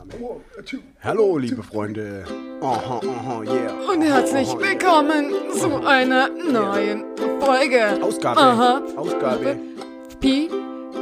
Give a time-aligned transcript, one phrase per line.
[0.00, 0.40] Aufnahme.
[1.02, 2.24] Hallo, liebe Freunde.
[2.62, 3.72] Aha, aha, yeah.
[3.92, 7.04] Und herzlich willkommen zu einer neuen
[7.40, 7.98] Folge.
[8.02, 8.40] Ausgabe.
[8.40, 8.82] Aha.
[8.96, 9.58] Ausgabe.
[10.20, 10.48] Pi,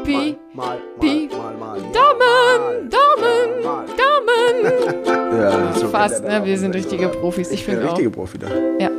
[0.05, 1.29] Pi, Mal, mal, Pi.
[1.31, 1.81] mal, mal.
[1.93, 3.87] Daumen, Daumen, Mal.
[3.87, 5.41] Daumen.
[5.41, 6.45] Ja, so Fast, ne?
[6.45, 7.51] Wir sind richtige Profis.
[7.51, 7.93] Ich finde der auch.
[7.93, 8.49] richtige Profi da.
[8.79, 8.91] Ja.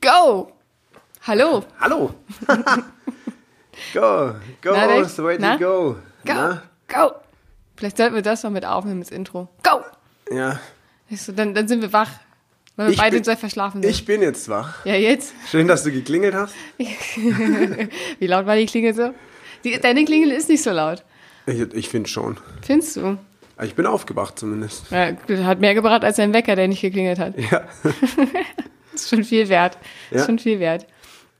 [0.00, 0.48] Go!
[1.22, 1.64] Hallo!
[1.80, 2.10] Hallo.
[3.94, 5.96] go, go, Na, way to go.
[6.24, 6.32] Go!
[6.34, 6.62] Na?
[6.88, 7.23] Go!
[7.76, 9.48] Vielleicht sollten wir das noch mit aufnehmen, das Intro.
[9.62, 9.80] Go!
[10.34, 10.60] Ja.
[11.10, 12.10] So, dann, dann sind wir wach.
[12.76, 13.90] Weil wir Ich beide bin- sehr verschlafen sind.
[13.90, 14.84] Ich bin jetzt wach.
[14.84, 15.32] ja, jetzt?
[15.50, 16.54] Schön, dass du geklingelt hast.
[18.18, 19.14] Wie laut war die Klingel so?
[19.64, 21.04] Die, deine Klingel ist nicht so laut.
[21.46, 22.38] Ich, ich finde schon.
[22.62, 23.18] Findest du?
[23.62, 24.90] Ich bin aufgewacht zumindest.
[24.90, 25.12] Ja,
[25.44, 27.34] hat mehr gebracht als ein Wecker, der nicht geklingelt hat.
[27.38, 27.62] Ja.
[28.92, 29.78] Ist schon viel wert.
[30.10, 30.26] Ist Ja.
[30.26, 30.86] schon viel wert.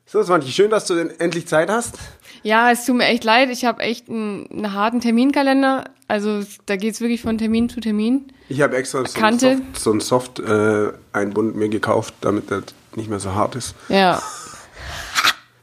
[0.06, 1.98] So, Swanti, schön, dass du endlich Zeit hast.
[2.44, 3.48] Ja, es tut mir echt leid.
[3.50, 5.84] Ich habe echt einen, einen harten Terminkalender.
[6.08, 8.26] Also da geht's wirklich von Termin zu Termin.
[8.50, 9.48] Ich habe extra so Kante.
[9.48, 13.56] einen Soft, so einen Soft äh, Einbund mir gekauft, damit das nicht mehr so hart
[13.56, 13.74] ist.
[13.88, 14.22] Ja.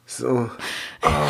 [0.07, 0.49] So.
[1.03, 1.27] Ah.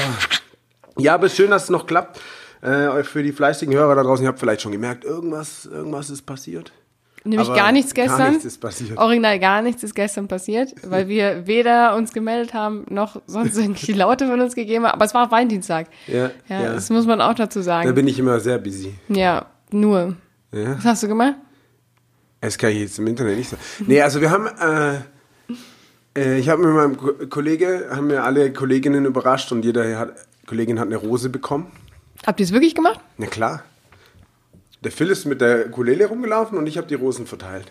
[0.98, 2.20] Ja, aber es ist schön, dass es noch klappt.
[2.62, 6.22] Äh, für die fleißigen Hörer da draußen, ihr habt vielleicht schon gemerkt, irgendwas, irgendwas ist
[6.22, 6.72] passiert.
[7.24, 8.18] Nämlich Aber gar nichts gestern.
[8.18, 8.98] Gar nichts ist passiert.
[8.98, 13.94] Original gar nichts ist gestern passiert, weil wir weder uns gemeldet haben, noch sonst irgendwelche
[13.94, 14.94] Laute von uns gegeben haben.
[14.96, 15.88] Aber es war Valentinstag.
[16.08, 16.74] Ja, Ja, ja.
[16.74, 17.94] das muss man auch dazu Da sagen.
[17.94, 18.96] bin ich immer sehr busy.
[19.08, 20.16] Ja, nur.
[20.52, 20.78] Ja.
[20.78, 21.36] Was hast du gemacht?
[22.42, 23.62] Das kann ich jetzt im Internet nicht sagen.
[23.86, 28.52] Nee, also wir haben, äh, äh, ich habe mit meinem Ko Kollege, haben wir alle
[28.52, 30.16] Kolleginnen überrascht und jede hat,
[30.48, 31.68] Kollegin hat eine Rose bekommen.
[32.26, 33.00] Habt ihr es wirklich gemacht?
[33.18, 33.64] Na klar.
[34.82, 37.66] Der Phil ist mit der Ukulele rumgelaufen und ich habe die Rosen verteilt.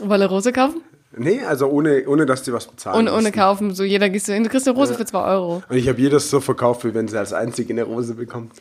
[0.00, 0.80] Wolle Rose kaufen?
[1.16, 3.74] Nee, also ohne, ohne dass die was bezahlen Ohne, ohne kaufen.
[3.74, 5.62] So jeder gehst du kriegst eine Rose für 2 Euro.
[5.68, 8.52] Und ich habe jedes so verkauft, wie wenn sie als einzige eine Rose bekommt.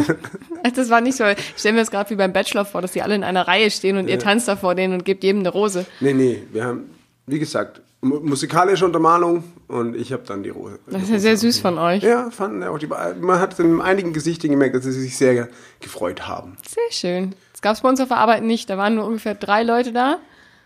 [0.75, 1.25] Das war nicht so.
[1.25, 3.71] Ich stelle mir das gerade wie beim Bachelor vor, dass die alle in einer Reihe
[3.71, 5.87] stehen und ihr tanzt da vor denen und gebt jedem eine Rose.
[6.01, 6.91] Nee, nee, wir haben,
[7.27, 10.79] wie gesagt, musikalische Untermalung und ich habe dann die Rose.
[10.87, 12.03] Das ist ja sehr süß von euch.
[12.03, 15.49] Ja, fanden auch die, man hat in einigen Gesichtern gemerkt, dass sie sich sehr
[15.81, 16.57] gefreut haben.
[16.67, 17.35] Sehr schön.
[17.53, 18.71] Das gab es bei uns auf der Arbeit nicht.
[18.71, 20.19] Da waren nur ungefähr drei Leute da.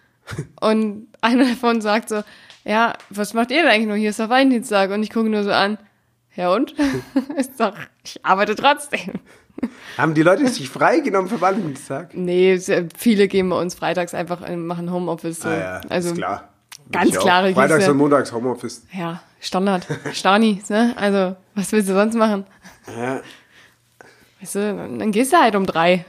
[0.61, 2.23] Und einer davon sagt so,
[2.65, 3.97] ja, was macht ihr denn eigentlich nur?
[3.97, 4.91] Hier ist doch Valentinstag.
[4.91, 5.77] Und ich gucke nur so an.
[6.37, 6.75] Ja und?
[7.37, 9.21] ist doch, ich arbeite trotzdem.
[9.97, 12.15] Haben die Leute sich freigenommen für Valentinstag?
[12.15, 12.61] Nee,
[12.97, 15.41] viele gehen bei uns freitags einfach, machen Homeoffice.
[15.41, 15.49] So.
[15.49, 16.54] Ah ja, also, ist klar.
[16.93, 17.93] Ganz klare Freitags Geste.
[17.93, 18.83] und montags Homeoffice.
[18.93, 19.87] Ja, Standard.
[20.13, 20.93] Stani, ne?
[20.97, 22.45] Also, was willst du sonst machen?
[22.87, 23.23] Ja,
[24.41, 26.05] Weißt du, dann gehst du halt um drei.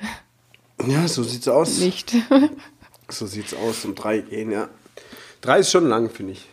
[0.85, 1.79] ja so sieht's aus.
[1.79, 2.13] Nicht.
[3.07, 4.67] So sieht's aus, um drei gehen, ja.
[5.39, 6.49] Drei ist schon lang, finde ich.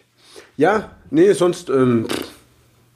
[0.56, 2.06] Ja, nee, sonst, ähm,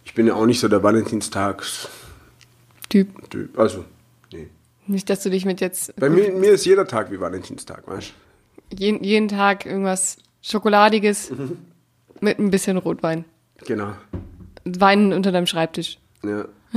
[0.05, 3.31] ich bin ja auch nicht so der Valentinstags-Typ.
[3.31, 3.59] Typ.
[3.59, 3.85] Also,
[4.31, 4.49] nee.
[4.87, 8.13] Nicht, dass du dich mit jetzt Bei mir, mir ist jeder Tag wie Valentinstag, weißt
[8.73, 11.59] jeden, jeden Tag irgendwas Schokoladiges Mhm.
[12.21, 13.25] mit ein bisschen Rotwein.
[13.67, 13.93] Genau.
[14.65, 15.99] Weinen unter deinem Schreibtisch.
[16.25, 16.45] Ja.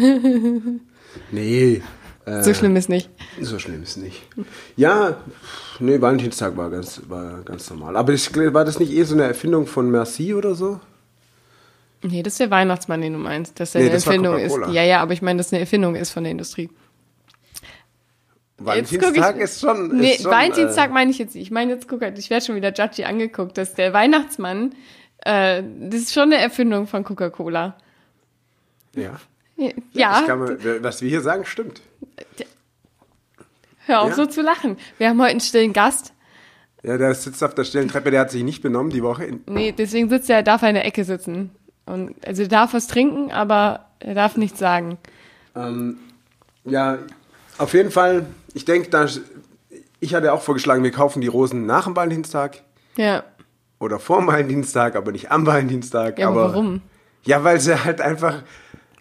[1.31, 1.81] nee.
[2.25, 3.09] Äh, So schlimm ist nicht.
[3.41, 4.27] So schlimm ist nicht.
[4.75, 5.17] Ja,
[5.79, 7.95] nee, Valentinstag war ganz, war ganz normal.
[7.97, 10.79] Aber ich, war das nicht eh so eine Erfindung von Merci oder so?
[12.01, 13.59] Nee, das ist der Weihnachtsmann, den du meinst.
[13.59, 14.57] Dass der Nee, eine das Erfindung ist.
[14.71, 16.69] Ja, ja, aber ich meine, dass eine Erfindung ist von der Industrie.
[18.59, 19.97] Valentinstag ich- ist schon.
[19.97, 21.43] Nee, ist schon, Valentinstag meine ich jetzt nicht.
[21.43, 24.73] Ich meine, jetzt guck halt, ich werde schon wieder judgy angeguckt, dass der Weihnachtsmann,
[25.19, 27.77] äh, das ist schon eine Erfindung von Coca-Cola.
[28.95, 29.19] Äh, ja.
[29.91, 31.81] Ja, man, was wir hier sagen, stimmt.
[33.85, 34.15] hör auf Ja.
[34.15, 34.77] so zu lachen.
[34.97, 36.13] Wir haben heute einen stillen Gast.
[36.83, 39.37] Ja, der sitzt auf der stillen Treppe, der hat sich nicht benommen die Woche.
[39.47, 41.51] Nee, deswegen sitzt er, darf er in der Ecke sitzen.
[41.85, 44.97] Und, also er darf was trinken, aber er darf nichts sagen.
[45.55, 45.97] ähm,
[46.63, 46.99] ja,
[47.59, 49.07] auf jeden Fall, ich denke, da,
[49.99, 52.61] ich hatte auch vorgeschlagen, wir kaufen die Rosen nach dem Valentinstag
[52.97, 53.23] Ja.
[53.79, 56.17] oder vor dem Valentinstag, aber nicht am Valentinstag.
[56.19, 56.81] Ja, aber warum?
[57.23, 58.43] Ja, weil sie halt einfach,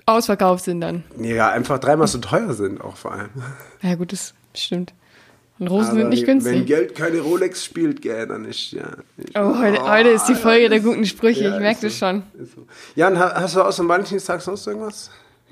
[0.06, 1.04] Ausverkauft sind dann.
[1.20, 3.28] ja, einfach dreimal so teuer sind, auch vor allem.
[3.82, 4.92] Ja, gut, das stimmt.
[5.60, 6.66] Und Rosen Aber sind nicht Wenn günstig.
[6.66, 8.84] Geld keine Rolex spielt, gell, dann ist ja.
[9.16, 12.22] Ist, Oh, heute, heute ist die Folge der guten Sprüche, Ja, ich merke das schon.
[12.38, 12.64] so.
[12.94, 15.10] Ja, und ha- hast du außer dem Valentinstag sonst irgendwas?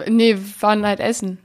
[0.08, 1.38] Nee, waren halt essen.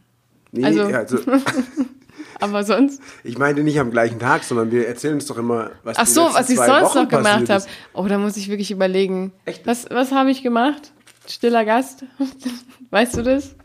[0.52, 1.18] Nee, Also- also
[2.40, 3.02] Aber sonst.
[3.24, 6.22] ich meine nicht am gleichen Tag, sondern wir erzählen uns doch immer, was Ach so,
[6.34, 7.64] was ich sonst Wochen noch gemacht habe.
[7.94, 9.32] Oh, da muss ich wirklich überlegen.
[9.46, 9.68] Echt?
[9.68, 10.92] Was, was habe ich gemacht?
[11.28, 12.04] Stiller Gast?
[12.90, 13.56] weißt du das?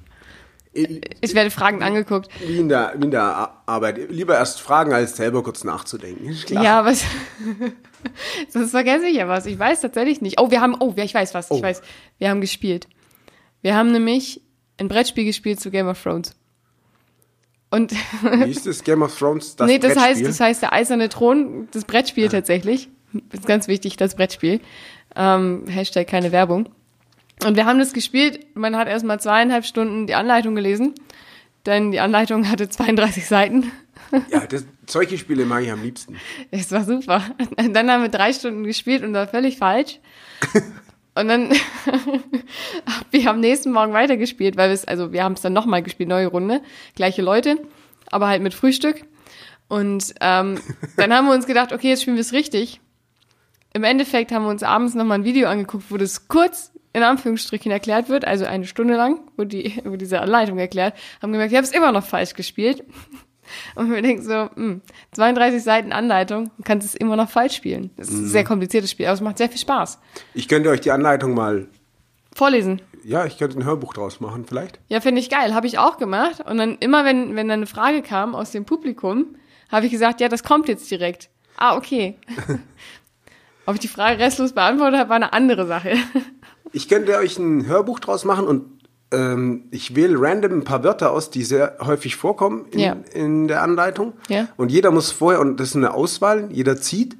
[0.75, 2.29] In- Ich werde fragend angeguckt.
[2.47, 4.11] Wie in, der, wie in der Ar- Arbeit.
[4.11, 6.37] Lieber erst fragen, als selber kurz nachzudenken.
[6.44, 6.62] Klar.
[6.62, 7.03] Ja, was?
[8.50, 9.47] Sonst vergesse ich ja was.
[9.47, 10.39] Ich weiß tatsächlich nicht.
[10.39, 11.50] Oh, wir haben, oh, ja, ich weiß was.
[11.50, 11.56] Oh.
[11.56, 11.81] Ich weiß.
[12.19, 12.89] Wir haben gespielt.
[13.62, 14.43] Wir haben nämlich
[14.79, 16.37] ein Brettspiel gespielt zu Game of Thrones.
[17.76, 18.82] Und Wie ist das?
[18.82, 19.55] Game of Thrones?
[19.56, 22.88] Das nee, das heißt, das heißt der eiserne Thron, das Brettspiel tatsächlich.
[23.31, 24.61] Das ist ganz wichtig, das Brettspiel.
[25.14, 26.70] Ähm, Hashtag keine Werbung.
[27.44, 28.46] Und wir haben das gespielt.
[28.55, 30.94] Man hat erstmal zweieinhalb Stunden die Anleitung gelesen.
[31.67, 33.70] Denn die Anleitung hatte 32 Seiten.
[34.31, 36.17] Ja, das, solche Spiele mag ich am liebsten.
[36.50, 37.22] Es war super.
[37.58, 39.99] Und dann haben wir drei Stunden gespielt und war völlig falsch.
[41.17, 41.51] Und dann
[43.11, 46.09] wir haben nächsten Morgen weitergespielt, weil wir es, also wir haben es dann nochmal gespielt,
[46.09, 46.61] neue Runde,
[46.95, 47.57] gleiche Leute,
[48.11, 49.05] aber halt mit Frühstück.
[49.69, 50.61] Und ähm,
[50.97, 52.81] dann haben wir uns gedacht, okay, jetzt spielen wir es richtig.
[53.73, 57.71] Im Endeffekt haben wir uns abends nochmal ein Video angeguckt, wo das kurz in Anführungsstrichen
[57.71, 61.57] erklärt wird, also eine Stunde lang, wo, die, wo diese Anleitung erklärt, haben gemerkt, ich
[61.57, 62.85] habe es immer noch falsch gespielt.
[63.75, 64.81] Und wir denken so, hm,
[65.13, 67.91] 32 Seiten Anleitung, du kannst es immer noch falsch spielen.
[67.97, 69.99] Das ist ein sehr kompliziertes Spiel, aber es macht sehr viel Spaß.
[70.35, 71.67] Ich könnte euch die Anleitung mal,
[72.35, 72.83] Vorlesen.
[73.03, 74.79] ja, ich könnte ein Hörbuch draus machen, vielleicht.
[74.89, 75.55] Ja, finde ich geil.
[75.55, 76.43] Habe ich auch gemacht.
[76.49, 79.37] Und dann immer, wenn, wenn dann eine Frage kam aus dem Publikum,
[79.71, 81.31] habe ich gesagt, ja, das kommt jetzt direkt.
[81.57, 82.19] Ah, okay.
[83.67, 85.95] Ob ich die Frage restlos beantwortet habe, war eine andere Sache.
[86.73, 88.75] Ich könnte euch ein Hörbuch draus machen und
[89.17, 92.97] ähm, ich wähle random ein paar Wörter aus, die sehr häufig vorkommen in, Ja.
[93.15, 94.13] in der Anleitung.
[94.29, 94.49] Ja.
[94.57, 97.17] Und jeder muss vorher, und das ist eine Auswahl, jeder zieht,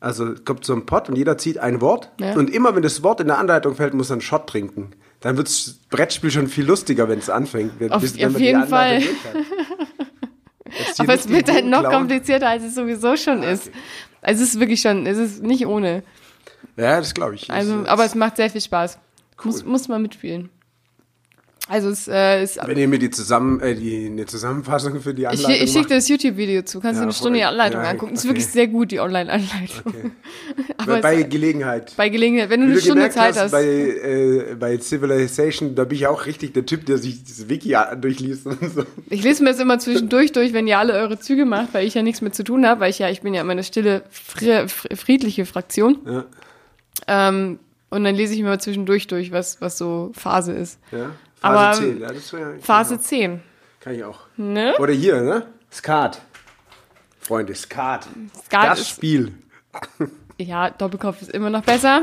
[0.00, 2.12] also kommt so ein Pot und jeder zieht ein Wort.
[2.20, 2.34] Ja.
[2.34, 4.92] Und immer wenn das Wort in der Anleitung fällt, muss er einen Shot trinken.
[5.20, 7.72] Dann wird das Brettspiel schon viel lustiger, wenn es anfängt.
[7.78, 9.02] Wenn, Auf- bis- auf wenn die jeden hier
[10.98, 11.94] Aber es wird halt Bogen noch klauen.
[11.94, 13.70] komplizierter, als es sowieso schon ist.
[14.20, 16.02] Also es ist wirklich schon, es ist nicht ohne.
[16.76, 17.50] Ja, das glaube ich.
[17.50, 18.98] Also, aber es macht sehr viel Spaß.
[19.44, 20.50] Muss, muss man mitspielen.
[21.68, 22.60] Also es äh, ist.
[22.64, 25.78] wenn ihr mir die zusammen, äh, die, eine Zusammenfassung für die Ich, Anleitung ich schicke
[25.80, 26.78] macht, dir das YouTube-Video zu.
[26.78, 27.44] Kannst Ja, du eine Stunde die.
[27.44, 28.14] Anleitung Ja, angucken.
[28.14, 28.28] Ist okay.
[28.28, 29.82] wirklich sehr gut, die Online-Anleitung.
[29.84, 30.10] Okay.
[30.76, 31.92] Aber bei, es, Gelegenheit.
[31.96, 33.50] bei Gelegenheit, wenn du Wie eine du Stunde Zeit hast, hast.
[33.50, 37.76] bei, äh, bei Civilization, da bin ich auch richtig der Typ, der sich das Wiki
[38.00, 38.84] durchliest und so.
[39.10, 41.94] Ich lese mir das immer zwischendurch durch, wenn ihr alle eure Züge macht, weil ich
[41.94, 44.02] ja nichts mehr zu tun habe, weil ich ja, ich bin ja immer eine stille,
[44.12, 45.98] fri- fri- friedliche Fraktion.
[46.06, 46.24] Ja,
[47.08, 47.58] Ähm,
[47.90, 50.78] und dann lese ich mir mal zwischendurch durch, was, was so Phase ist.
[50.92, 51.10] ja.
[51.42, 53.40] Aber, Phase 10, ja, das wär, Phase 10.
[53.80, 54.20] Kann ich auch.
[54.36, 54.74] Ne?
[54.78, 55.46] Oder hier, ne?
[55.72, 56.20] Skat.
[57.20, 58.06] Freunde, Skat.
[58.46, 59.32] Skat das ist- Spiel.
[60.38, 62.02] Ja, Doppelkopf ist immer noch besser.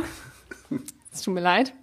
[1.13, 1.73] Es tut mir leid.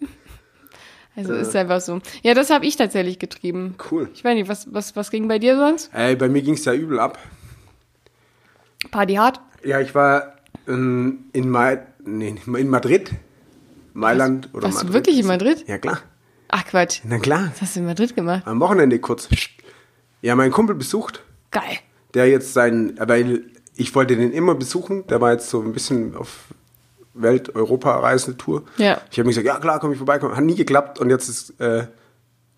[1.16, 2.00] Also ist einfach so.
[2.22, 3.74] Ja, das habe ich tatsächlich getrieben.
[3.90, 4.08] Cool.
[4.14, 5.90] Ich weiß nicht, was, was, was ging bei dir sonst?
[5.92, 7.18] Ey, bei mir ging es ja übel ab.
[8.90, 9.40] Party hart?
[9.64, 10.36] Ja, ich war
[10.66, 13.10] ähm, in, Ma nee, in Madrid.
[13.92, 14.94] Mailand oder warst du Madrid.
[14.94, 15.64] wirklich in Madrid?
[15.66, 16.00] Ja, klar.
[16.50, 17.00] Ach Quatsch.
[17.04, 17.50] Na klar.
[17.52, 18.42] Was hast du in Madrid gemacht?
[18.46, 19.28] Am Wochenende kurz.
[20.22, 21.22] Ja, meinen Kumpel besucht.
[21.50, 21.78] Geil.
[22.14, 23.44] der jetzt sein, weil
[23.76, 26.44] ich wollte den immer besuchen, der war jetzt so ein bisschen auf
[27.14, 28.64] Welt-Europa-Reisetour.
[28.76, 29.00] Ja.
[29.10, 30.36] Ich habe mir gesagt, ja klar, komm ich vorbei, komm.
[30.36, 31.86] hat nie geklappt und jetzt ist, äh,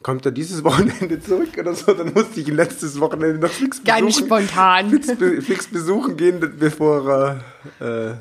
[0.02, 3.80] kommt er dieses Wochenende zurück oder so, dann musste ich ihn letztes Wochenende noch fix
[3.80, 4.00] besuchen.
[4.04, 4.90] Ganz spontan.
[4.90, 5.42] Fix, be
[5.72, 7.40] besuchen gehen, bevor
[7.80, 8.14] er äh,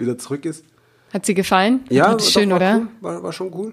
[0.00, 0.64] wieder zurück ist.
[1.12, 1.84] Hat sie gefallen?
[1.88, 2.76] Ja, ist schön, war oder?
[2.76, 3.72] Cool, war, war schon cool.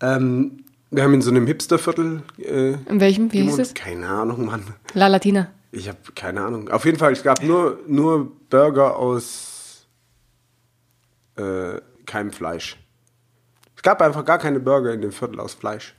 [0.00, 3.32] Ähm, wir haben in so einem Hipsterviertel äh, In welchem?
[3.32, 3.74] Wie hieß es?
[3.74, 4.62] Keine Ahnung, Mann.
[4.94, 5.50] La Latina.
[5.70, 6.70] Ich habe keine Ahnung.
[6.70, 9.86] Auf jeden Fall, es gab nur, nur Burger aus
[11.36, 12.78] äh, keinem Fleisch.
[13.76, 15.94] Es gab einfach gar keine Burger in dem Viertel aus Fleisch.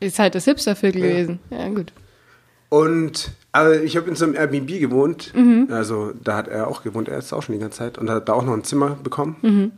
[0.00, 1.38] Ist halt das Hipsterviertel gewesen.
[1.50, 1.92] Ja, gut.
[2.68, 5.32] Und also ich habe in so einem Airbnb gewohnt.
[5.34, 5.68] Mhm.
[5.70, 7.08] Also da hat er auch gewohnt.
[7.08, 7.98] Er ist auch schon die ganze Zeit.
[7.98, 9.36] Und hat da auch noch ein Zimmer bekommen.
[9.42, 9.72] Mhm.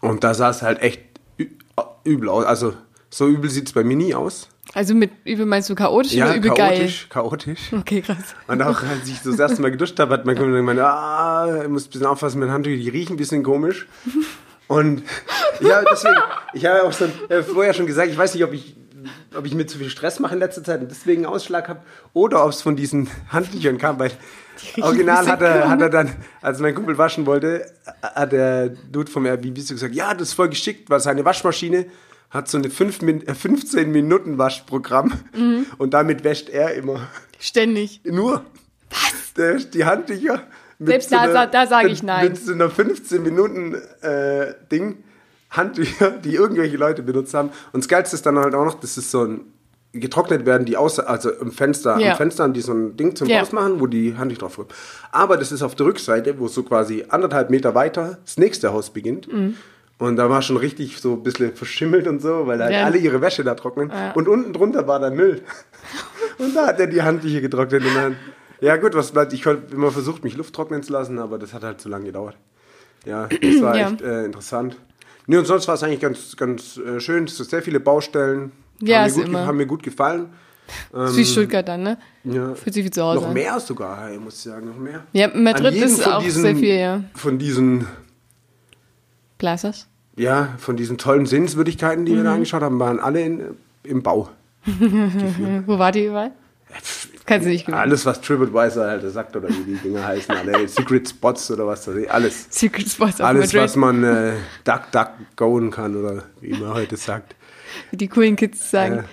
[0.00, 1.00] Und da sah es halt echt
[2.02, 2.44] übel aus.
[2.44, 2.74] Also
[3.14, 4.48] so übel sieht es bei mir nie aus.
[4.72, 7.70] Also mit übel meinst du chaotisch oder übel chaotisch, chaotisch.
[7.70, 7.80] geil?
[7.80, 8.34] Okay, krass.
[8.48, 11.62] Und auch als ich so das erste Mal geduscht habe, hat mein Kumpel gemeint, ah,
[11.62, 13.86] ich muss ein bisschen aufpassen mit Handtüchern, die riechen ein bisschen komisch.
[14.66, 15.04] Und
[15.60, 16.16] ja, deswegen,
[16.54, 18.74] ich habe ja auch schon, äh, vorher schon gesagt, ich weiß nicht, ob ich,
[19.36, 21.80] ob ich mir zu viel Stress mache in letzter Zeit und deswegen einen Ausschlag habe
[22.14, 24.10] oder ob es von diesen Handtüchern kam, weil
[24.80, 26.10] original hat er, hat er dann,
[26.42, 27.66] als mein Kumpel waschen wollte,
[28.02, 31.86] hat der Dude vom Airbnb so gesagt, ja, das ist voll geschickt, weil seine Waschmaschine
[32.34, 35.12] hat so eine 5 Min äh, 15 Minuten Waschprogramm
[35.78, 37.08] und damit wäscht er immer.
[37.40, 38.00] Ständig.
[38.04, 38.44] Nur.
[38.90, 39.32] Was?
[39.36, 40.42] Der, die Handtücher.
[40.78, 42.28] Selbst da sa- da sag ich nein.
[42.28, 44.98] Mit so einer 15 Minuten äh, Ding.
[45.50, 47.50] Handtücher, die irgendwelche Leute benutzt haben.
[47.72, 49.40] Und das Geilste ist dann halt auch noch, das ist so ein
[49.92, 52.10] getrocknet werden die außer also im Fenster Ja.
[52.10, 53.42] am Fenster haben die so ein Ding zum Ja.
[53.42, 54.68] Ausmachen, wo die Handtücher drauf kommen.
[55.12, 58.90] Aber das ist auf der Rückseite, wo so quasi anderthalb Meter weiter das nächste Haus
[58.90, 59.32] beginnt.
[59.32, 59.54] Mhm.
[59.98, 62.84] Und da war schon richtig so ein bisschen verschimmelt und so, weil halt Ja.
[62.84, 63.90] alle ihre Wäsche da trocknen.
[63.90, 64.12] Ja.
[64.12, 65.42] Und unten drunter war der Müll.
[66.38, 67.84] Und da hat er die Handtücher getrocknet.
[67.84, 68.16] Und dann,
[68.60, 69.32] ja gut, was bleibt?
[69.32, 72.06] Ich habe immer versucht, mich Luft trocknen zu lassen, aber das hat halt zu lange
[72.06, 72.36] gedauert.
[73.06, 73.90] Ja, das war Ja.
[73.90, 74.76] echt äh, interessant.
[75.26, 77.24] Nee, und sonst war es eigentlich ganz, ganz äh, schön.
[77.24, 78.50] Es sind sehr viele Baustellen.
[78.80, 79.46] Ja, haben, mir gut, immer.
[79.46, 80.26] haben mir gut gefallen.
[80.92, 81.98] Ist wie Stuttgart dann, ne?
[82.24, 82.54] Ja.
[82.54, 85.04] Fühlt sich wie zu Hause Noch mehr sogar, ich muss sagen, noch mehr.
[85.12, 87.04] Ja, Madrid ist auch diesen- sehr viel, ja.
[87.14, 87.86] Von diesen,
[89.44, 89.86] Plazas.
[90.16, 92.24] ja, von diesen tollen Sehenswürdigkeiten, die wir Mhm.
[92.24, 93.42] da angeschaut haben, waren alle in,
[93.82, 94.30] im Bau.
[95.66, 96.30] Wo war die überall?
[97.26, 97.76] Kannst du nicht genau.
[97.78, 101.86] Alles, was TripAdvisor halt sagt oder wie die Dinger heißen, alle Secret Spots oder was
[101.86, 102.46] weiß ich, alles.
[102.50, 103.62] Secret Spots Alles, Madrid.
[103.62, 104.32] was man äh,
[104.64, 107.34] duck, duck, goen kann oder wie man heute sagt.
[107.90, 109.04] Wie die coolen Kids sagen.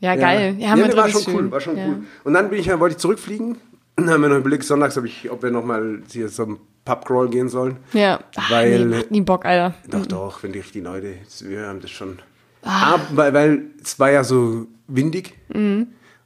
[0.00, 0.54] Ja, geil.
[0.58, 1.34] Ja, ja Madrid war ist schon schön.
[1.34, 1.86] cool, war schon ja.
[1.88, 2.04] cool.
[2.24, 3.56] Und dann bin ich, wollte ich zurückfliegen.
[3.96, 6.58] Dann haben wir noch überlegt, sonntags, ob, ich, ob wir nochmal hier zum
[6.88, 7.76] Pubcrawl gehen sollen.
[7.92, 8.20] Ja.
[8.36, 9.74] Ach, Weil- nee, nie Bock, Alter.
[9.90, 12.18] Doch, doch, wenn die richtigen Leute, wir haben das schon.
[12.62, 15.34] Ah, weil, weil es war ja so windig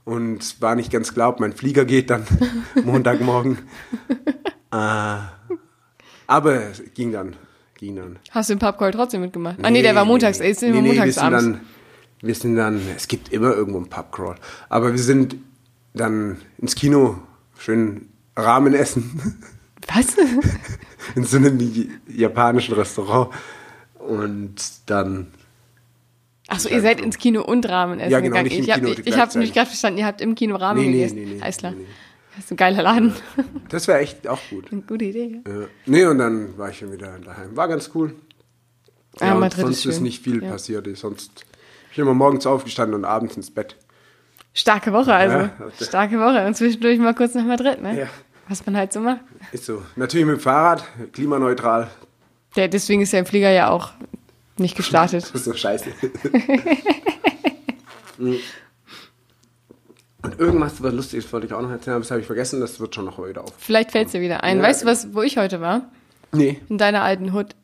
[0.04, 2.24] und es war nicht ganz klar, ob mein Flieger geht dann
[2.84, 3.58] Montagmorgen.
[4.72, 5.16] äh,
[6.26, 7.34] aber es ging dann,
[7.76, 8.18] ging dann.
[8.30, 9.56] Hast du den Pubcall trotzdem mitgemacht?
[9.62, 10.38] ah, nee, der war montags.
[10.38, 11.32] Nee, nee, montags wir sind.
[11.32, 11.60] Dann,
[12.22, 14.36] wir sind dann, es gibt immer irgendwo einen Pubcrawl,
[14.68, 15.36] aber wir sind
[15.92, 17.18] dann ins Kino,
[17.58, 19.34] schön Ramen essen.
[19.88, 20.16] Was?
[21.16, 21.58] in so einem
[22.08, 23.30] japanischen Restaurant.
[23.98, 24.54] Und
[24.86, 25.28] dann,
[26.48, 28.62] Ach so, ihr seid ins Kino und Ramen essen Ja, genau, gegangen.
[28.62, 30.96] ich habe ich, ich hab nämlich gerade verstanden, ihr habt im Kino Ramen Nee, nee,
[30.98, 31.14] gegessen.
[31.16, 31.72] nee, nee, Alles klar.
[31.72, 31.86] nee.
[32.34, 33.14] Das ist ein geiler Laden.
[33.68, 34.72] das wäre echt auch gut.
[34.72, 35.42] Eine gute Idee.
[35.46, 35.52] Ja.
[35.60, 35.66] Ja.
[35.86, 37.54] Nee, und dann war ich schon wieder daheim.
[37.56, 38.14] War ganz cool.
[39.20, 40.50] Ah, Ja, und Madrid sonst ist ist, nicht viel Ja.
[40.50, 40.88] passiert.
[40.96, 41.44] Sonst bin
[41.92, 43.76] ich immer morgens aufgestanden und abends ins Bett.
[44.54, 45.36] Starke Woche also.
[45.36, 45.52] Ja.
[45.80, 46.46] Starke Woche.
[46.46, 48.00] Und zwischendurch mal kurz nach Madrid, ne?
[48.00, 48.06] Ja.
[48.48, 49.20] Was man halt so macht.
[49.52, 49.82] Ist so.
[49.96, 51.90] Natürlich mit dem Fahrrad, klimaneutral.
[52.56, 53.90] Der, deswegen ist der Flieger ja auch
[54.58, 55.22] nicht gestartet.
[55.32, 55.90] Das ist so scheiße.
[60.22, 62.78] und irgendwas, was Lustiges wollte ich auch noch erzählen, aber das habe ich vergessen, das
[62.80, 63.52] wird schon noch wieder auf.
[63.58, 64.58] Vielleicht fällt es dir wieder ein.
[64.58, 65.90] Ja, weißt du, was, wo ich heute war?
[66.32, 67.54] Nee, In deiner alten Hut.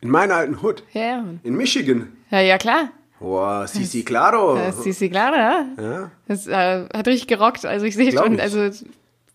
[0.00, 1.24] in meiner alten Hut, Ja, ja.
[1.42, 2.12] in Michigan.
[2.30, 2.90] Ja, ja, klar.
[3.20, 4.56] Boah, sí, sí, claro.
[4.84, 5.64] Die klar, ja?
[5.80, 7.66] Ja, Das äh, hat richtig gerockt.
[7.66, 8.70] Also ich sehe schon, also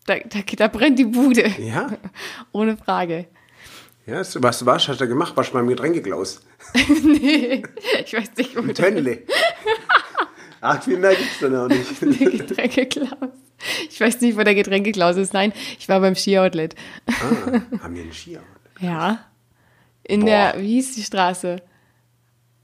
[0.06, 1.48] da, da, da brennt die Bude.
[1.58, 1.88] ja.
[2.52, 3.26] Ohne Frage.
[4.06, 5.34] Ja, was warst, hast du gemacht?
[5.36, 6.42] Warst du beim Getränkeklaus?
[7.04, 7.62] nee,
[8.04, 9.22] ich weiß nicht, wo Im der Tönnle.
[10.60, 12.00] Ach, viel mehr gibt's dann auch nicht.
[12.00, 13.30] Getränkeklaus.
[13.88, 15.32] Ich weiß nicht, wo der Getränkeklaus ist.
[15.32, 16.74] Nein, ich war beim Ski-Outlet.
[17.06, 18.42] Ah, haben wir einen Skier?
[18.80, 19.24] Ja.
[20.02, 20.26] In Boah.
[20.26, 21.56] der, wie hieß die Straße?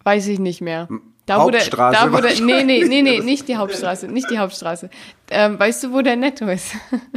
[0.04, 0.88] Weiß ich nicht mehr.
[1.30, 4.90] Da, Hauptstraße da, der, nee, nee, nee, nee, nicht die Hauptstraße, nicht die Hauptstraße.
[5.30, 6.72] Ähm, weißt du, wo der Netto ist?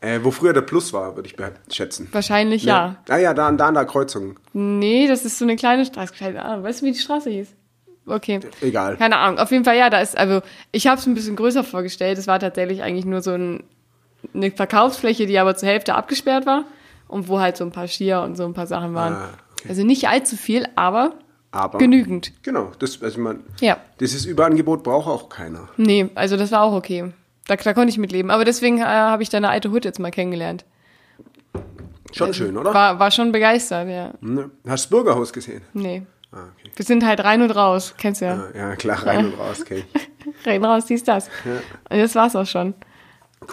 [0.00, 2.06] Äh, wo früher der Plus war, würde ich schätzen.
[2.12, 2.98] Wahrscheinlich ja.
[3.08, 4.38] Ah ja, da, da an der Kreuzung.
[4.52, 6.14] Nee, das ist so eine kleine Straße.
[6.16, 6.62] Keine Ahnung.
[6.62, 7.48] Weißt du, wie die Straße hieß?
[8.06, 8.38] Okay.
[8.60, 8.96] Egal.
[8.96, 9.40] Keine Ahnung.
[9.40, 10.40] Auf jeden Fall, ja, da ist, also,
[10.70, 12.16] ich habe es ein bisschen größer vorgestellt.
[12.16, 13.64] Es war tatsächlich eigentlich nur so ein,
[14.32, 16.62] eine Verkaufsfläche, die aber zur Hälfte abgesperrt war.
[17.08, 19.14] Und wo halt so ein paar Skier und so ein paar Sachen waren.
[19.14, 19.70] Ah, okay.
[19.70, 21.14] Also nicht allzu viel, aber
[21.50, 21.78] Aber.
[21.78, 22.32] genügend.
[22.42, 23.78] Genau, das, also man, Ja.
[24.00, 25.68] dieses Überangebot braucht auch keiner.
[25.76, 27.12] Nee, also das war auch okay.
[27.46, 28.30] Da, da konnte ich mitleben.
[28.30, 30.64] Aber deswegen äh, habe ich deine alte Hut jetzt mal kennengelernt.
[32.12, 32.72] Schon schön, oder?
[32.72, 34.12] War, war schon begeistert, ja.
[34.20, 34.42] Ne?
[34.42, 35.62] Hast du das Bürgerhaus gesehen?
[35.74, 36.02] Nee.
[36.32, 36.70] Ah, okay.
[36.76, 37.94] Wir sind halt rein und raus.
[37.96, 38.34] Kennst du ja.
[38.54, 39.84] Ah, ja, klar, rein und raus, okay.
[40.44, 41.30] Rein, raus, dies, das.
[41.90, 42.74] Und das war's auch schon.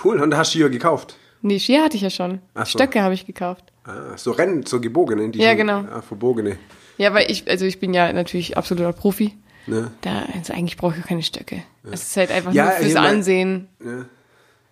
[0.03, 1.15] Cool, und da hast du hier gekauft.
[1.41, 2.39] Nee, Skier hatte ich ja schon.
[2.53, 2.77] Ach so.
[2.77, 3.63] Stöcke habe ich gekauft.
[3.85, 5.29] Ah, so Rennen, so gebogene.
[5.29, 5.85] Die Ja, genau.
[5.91, 6.57] Ah, verbogene.
[6.97, 9.33] Ja, weil ich, also ich bin ja natürlich absoluter Profi.
[9.67, 9.91] Ne?
[10.01, 11.63] Da, also eigentlich brauche ich keine Stöcke.
[11.91, 14.05] Es ist halt einfach Ja, nur fürs ich mein- Ansehen, Ja.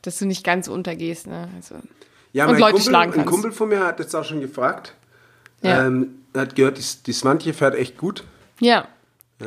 [0.04, 1.28] dass du nicht ganz untergehst.
[1.28, 1.48] Ne?
[1.56, 1.76] Also,
[2.32, 3.30] Ja, Und Leute Kumpel, schlagen ein kannst.
[3.32, 4.94] Kumpel von mir hat jetzt auch schon gefragt.
[5.62, 5.86] Ja.
[5.86, 8.24] Ähm, er hat gehört, die, die Swantje fährt echt gut.
[8.60, 8.88] ja,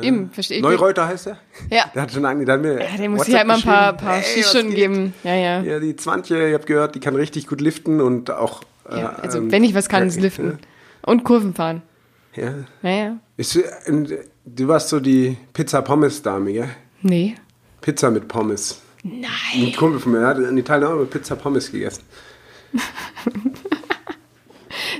[0.01, 0.63] eben, verstehe ich.
[0.63, 1.37] Neureuter heißt er?
[1.71, 1.85] Ja.
[1.95, 3.93] Der hat schon ange, der hat mir Ja, der muss sich halt mal ein paar,
[3.93, 5.13] paar "Hey, geht?" geben.
[5.23, 5.61] Ja, ja.
[5.63, 8.61] Ja, die Zwantje, ich habe gehört, die kann richtig gut liften und auch.
[8.91, 10.59] ja äh, also, ähm, wenn ich was kann, ist liften.
[11.01, 11.81] Und Kurven fahren.
[12.37, 12.53] Ja.
[12.81, 13.17] Naja.
[13.35, 16.69] Ist, äh, du warst so die Pizza-Pommes-Dame, gell?
[17.01, 17.35] Nee.
[17.81, 18.81] Pizza mit Pommes.
[19.03, 19.27] Nein.
[19.55, 22.03] Ein Kumpel von mir hat in Italien auch immer Pizza-Pommes gegessen.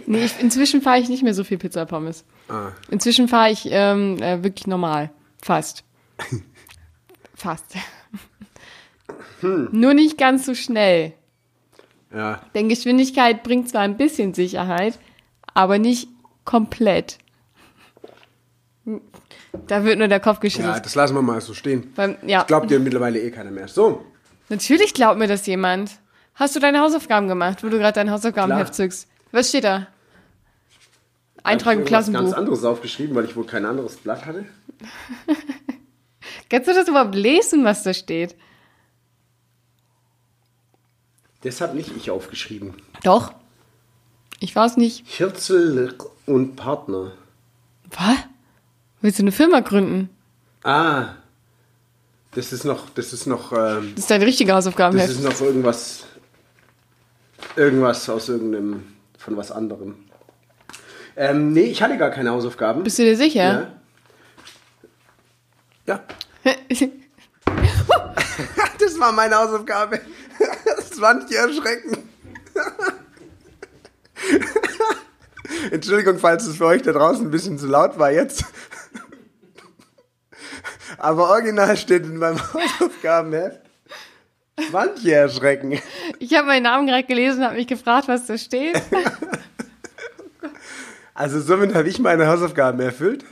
[0.10, 2.24] Nee, ich, inzwischen fahre ich nicht mehr so viel Pizza Pommes.
[2.48, 2.72] Ah.
[2.89, 5.12] Inzwischen fahre ich ähm, äh, wirklich normal.
[5.41, 5.84] Fast.
[7.36, 7.75] Fast.
[9.41, 9.67] Hm.
[9.72, 11.13] Nur nicht ganz so schnell.
[12.13, 14.98] Ja, Denn Geschwindigkeit bringt zwar ein bisschen Sicherheit,
[15.53, 16.08] aber nicht
[16.46, 17.17] komplett.
[19.67, 20.86] Da wird nur der Kopf ja, geschüttelt.
[20.86, 21.91] das lassen wir mal so stehen.
[21.96, 23.67] Beim, ja, Ich glaube dir mittlerweile eh keiner mehr.
[23.67, 24.06] So,
[24.50, 25.91] natürlich glaubt mir das jemand.
[26.36, 29.08] Hast du deine Hausaufgaben gemacht, wo du gerade dein Hausaufgabenheft zückst?
[29.32, 29.88] Was steht da?
[31.44, 32.38] Eintrag im Ich hab was ganz Klassenbuch.
[32.38, 34.46] anderes aufgeschrieben, weil ich wohl kein anderes Blatt hatte.
[36.50, 38.36] Kannst du das überhaupt lesen, was da steht?
[41.41, 42.74] Das habe nicht ich aufgeschrieben.
[43.03, 43.34] Doch.
[44.39, 45.08] Ich war es nicht.
[45.08, 47.13] Hirzel und Partner.
[47.91, 48.17] Was?
[49.01, 50.10] Willst du eine Firma gründen?
[50.63, 51.10] Ah.
[52.32, 55.10] Das ist noch, das ist noch, ähm, Das ist deine richtige das Hausaufgabenheft.
[55.10, 56.06] ist noch irgendwas,
[57.56, 58.84] irgendwas aus irgendeinem,
[59.18, 59.96] von was anderem.
[61.16, 62.84] Ähm, nee, ich hatte gar keine Hausaufgaben.
[62.84, 63.72] Bist du dir sicher?
[65.86, 66.04] Ja.
[66.44, 66.80] ja.
[68.80, 70.00] Das war meine Hausaufgabe.
[70.66, 71.98] Das war nicht erschreckend.
[75.72, 78.46] Entschuldigung, falls es für euch da draußen ein bisschen zu laut war jetzt.
[80.98, 83.62] Aber original steht in meinem Hausaufgabenheft.
[84.72, 85.80] Manche erschrecken.
[86.20, 88.82] Ich habe meinen Namen gerade gelesen und habe mich gefragt, was da steht.
[91.13, 93.25] Also somit habe ich meine Hausaufgaben erfüllt.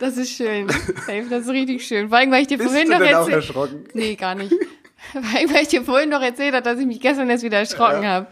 [0.00, 0.66] Das ist schön.
[1.06, 2.08] Dave, das ist richtig schön.
[2.08, 3.84] Vor allem, weil ich dir Bist vorhin du noch denn auch erzählt erschrocken?
[3.94, 4.52] Nee, gar nicht.
[5.12, 7.58] Vor allem, weil ich dir vorhin noch erzählt habe, dass ich mich gestern erst wieder
[7.58, 8.26] erschrocken habe.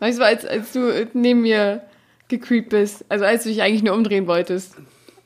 [0.00, 1.82] Weißt du, als, als du neben mir
[2.26, 3.04] gecreept bist.
[3.08, 4.74] Also als du dich eigentlich nur umdrehen wolltest.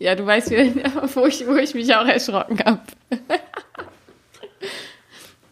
[0.01, 0.51] Ja, du weißt,
[1.15, 2.81] wo, ich, wo ich mich auch erschrocken habe.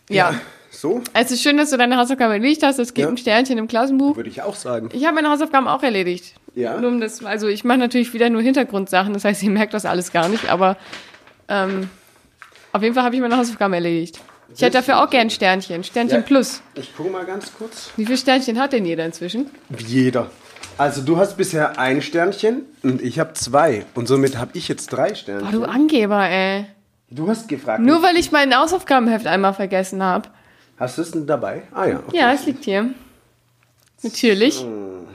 [0.09, 0.35] ja.
[0.71, 2.78] So, Es ist schön, dass du deine Hausaufgaben erledigt hast.
[2.78, 3.09] Es gibt Ja.
[3.09, 4.17] ein Sternchen im Klassenbuch.
[4.17, 4.88] würde ich auch sagen.
[4.93, 6.35] Ich habe meine Hausaufgaben auch erledigt.
[6.55, 6.81] Ja.
[6.81, 9.85] Nur um das, also ich mache natürlich wieder nur Hintergrundsachen, das heißt, ihr merkt das
[9.85, 10.76] alles gar nicht, aber
[11.49, 11.90] ähm,
[12.73, 14.21] auf jeden Fall habe ich meine Hausaufgaben erledigt.
[14.55, 15.85] Ich hätte dafür auch gern Sternchen.
[15.85, 16.23] Sternchen Ja.
[16.25, 16.62] plus.
[16.75, 17.90] Ich gucke mal ganz kurz.
[17.97, 19.50] Wie viele Sternchen hat denn jeder inzwischen?
[19.87, 20.31] Jeder.
[20.79, 23.85] Also du hast bisher ein Sternchen und ich habe zwei.
[23.95, 25.53] Und somit habe ich jetzt drei Oh, Sternchen.
[25.53, 26.67] du Angeber, ey.
[27.11, 27.81] Du hast gefragt.
[27.83, 30.29] Nur weil ich mein Hausaufgabenheft einmal vergessen habe.
[30.79, 31.63] Hast du es denn dabei?
[31.75, 31.99] Ah ja.
[32.07, 32.17] Okay.
[32.17, 32.91] Ja, es liegt hier.
[34.03, 34.65] Natürlich.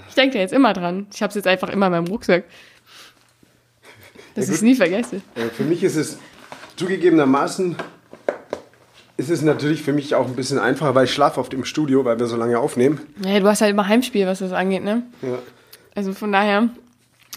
[0.10, 1.08] Ich denke da jetzt immer dran.
[1.14, 2.44] Ich habe es jetzt einfach immer in meinem Rucksack.
[4.36, 5.18] Dass ich es nie vergesse.
[5.36, 6.18] Äh, Für mich ist es
[6.76, 7.76] zugegebenermaßen
[9.18, 12.04] ist es natürlich für mich auch ein bisschen einfacher, weil ich schlafe oft im Studio,
[12.06, 13.00] weil wir so lange aufnehmen.
[13.26, 15.04] Ja, du hast halt immer Heimspiel, was das angeht, ne?
[15.22, 15.38] Ja.
[15.96, 16.70] Also von daher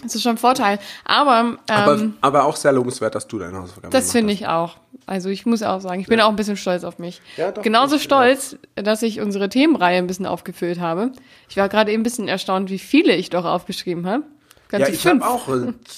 [0.03, 0.79] ist es schon ein Vorteil.
[1.05, 4.41] Aber, ähm, Aber, aber auch sehr lobenswert, dass du deine Hausaufgaben das finde hast.
[4.41, 4.77] ich auch.
[5.05, 7.21] Also ich muss auch sagen, ich bin auch ein bisschen stolz auf mich.
[7.37, 11.11] Ja, doch, Genauso stolz, dass ich unsere Themenreihe ein bisschen aufgefüllt habe.
[11.47, 14.23] Ich war gerade eben ein bisschen erstaunt, wie viele ich doch aufgeschrieben habe.
[14.71, 15.23] Ja, Ganze ich fünf.
[15.23, 15.47] habe auch.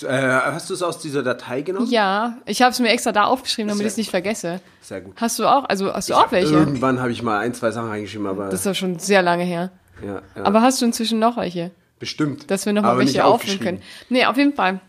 [0.03, 0.07] Äh,
[0.51, 1.87] hast du es aus dieser Datei genommen?
[1.89, 4.61] Ja, ich habe es mir extra da aufgeschrieben, damit ich es nicht vergesse.
[4.81, 5.15] Sehr gut.
[5.19, 5.65] Hast du auch?
[5.67, 6.53] Also hast du Ich auch welche?
[6.53, 9.43] Irgendwann habe ich mal ein, zwei Sachen reingeschrieben, aber Das ist doch schon sehr lange
[9.43, 9.71] her.
[10.05, 11.71] ja, ja, Aber hast du inzwischen noch welche?
[11.97, 12.49] bestimmt.
[12.51, 13.65] Dass wir nochmal Aber welche aufgeschrieben.
[13.65, 13.81] können.
[14.09, 14.79] Nee, auf jeden Fall.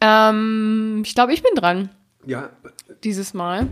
[0.00, 1.90] Ähm, ich glaube, ich bin dran
[2.26, 2.48] Ja,
[3.04, 3.68] dieses Mal.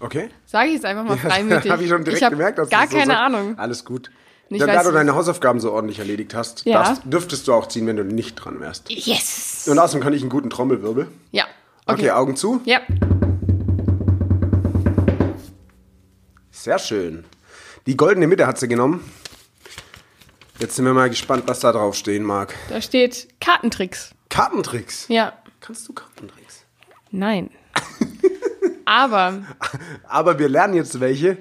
[0.00, 0.28] okay.
[0.46, 1.70] Sage ich jetzt einfach mal freimütig.
[1.70, 3.22] habe ich schon direkt hab gemerkt, dass gar du so keine sagst.
[3.24, 3.58] Ahnung.
[3.58, 4.10] Alles gut.
[4.50, 4.94] Ich Ja, da du nicht.
[4.96, 6.82] deine Hausaufgaben so ordentlich erledigt hast, Ja.
[6.82, 8.88] darfst, dürftest du auch ziehen, wenn du nicht dran wärst.
[8.90, 9.68] Yes!
[9.70, 11.06] Und außerdem kann ich einen guten Trommelwirbel.
[11.32, 11.44] Ja.
[11.86, 12.60] Okay, Augen zu.
[12.64, 12.80] Ja.
[16.50, 17.24] Sehr schön.
[17.86, 19.10] Die goldene Mitte hat sie genommen.
[20.58, 22.54] Jetzt sind wir mal gespannt, was da drauf stehen mag.
[22.68, 24.10] Da steht Kartentricks.
[24.28, 25.06] Kartentricks.
[25.08, 25.32] Ja.
[25.60, 26.64] Kannst du Kartentricks?
[27.10, 27.50] Nein.
[28.84, 29.42] Aber
[30.08, 31.36] Aber wir lernen jetzt welche.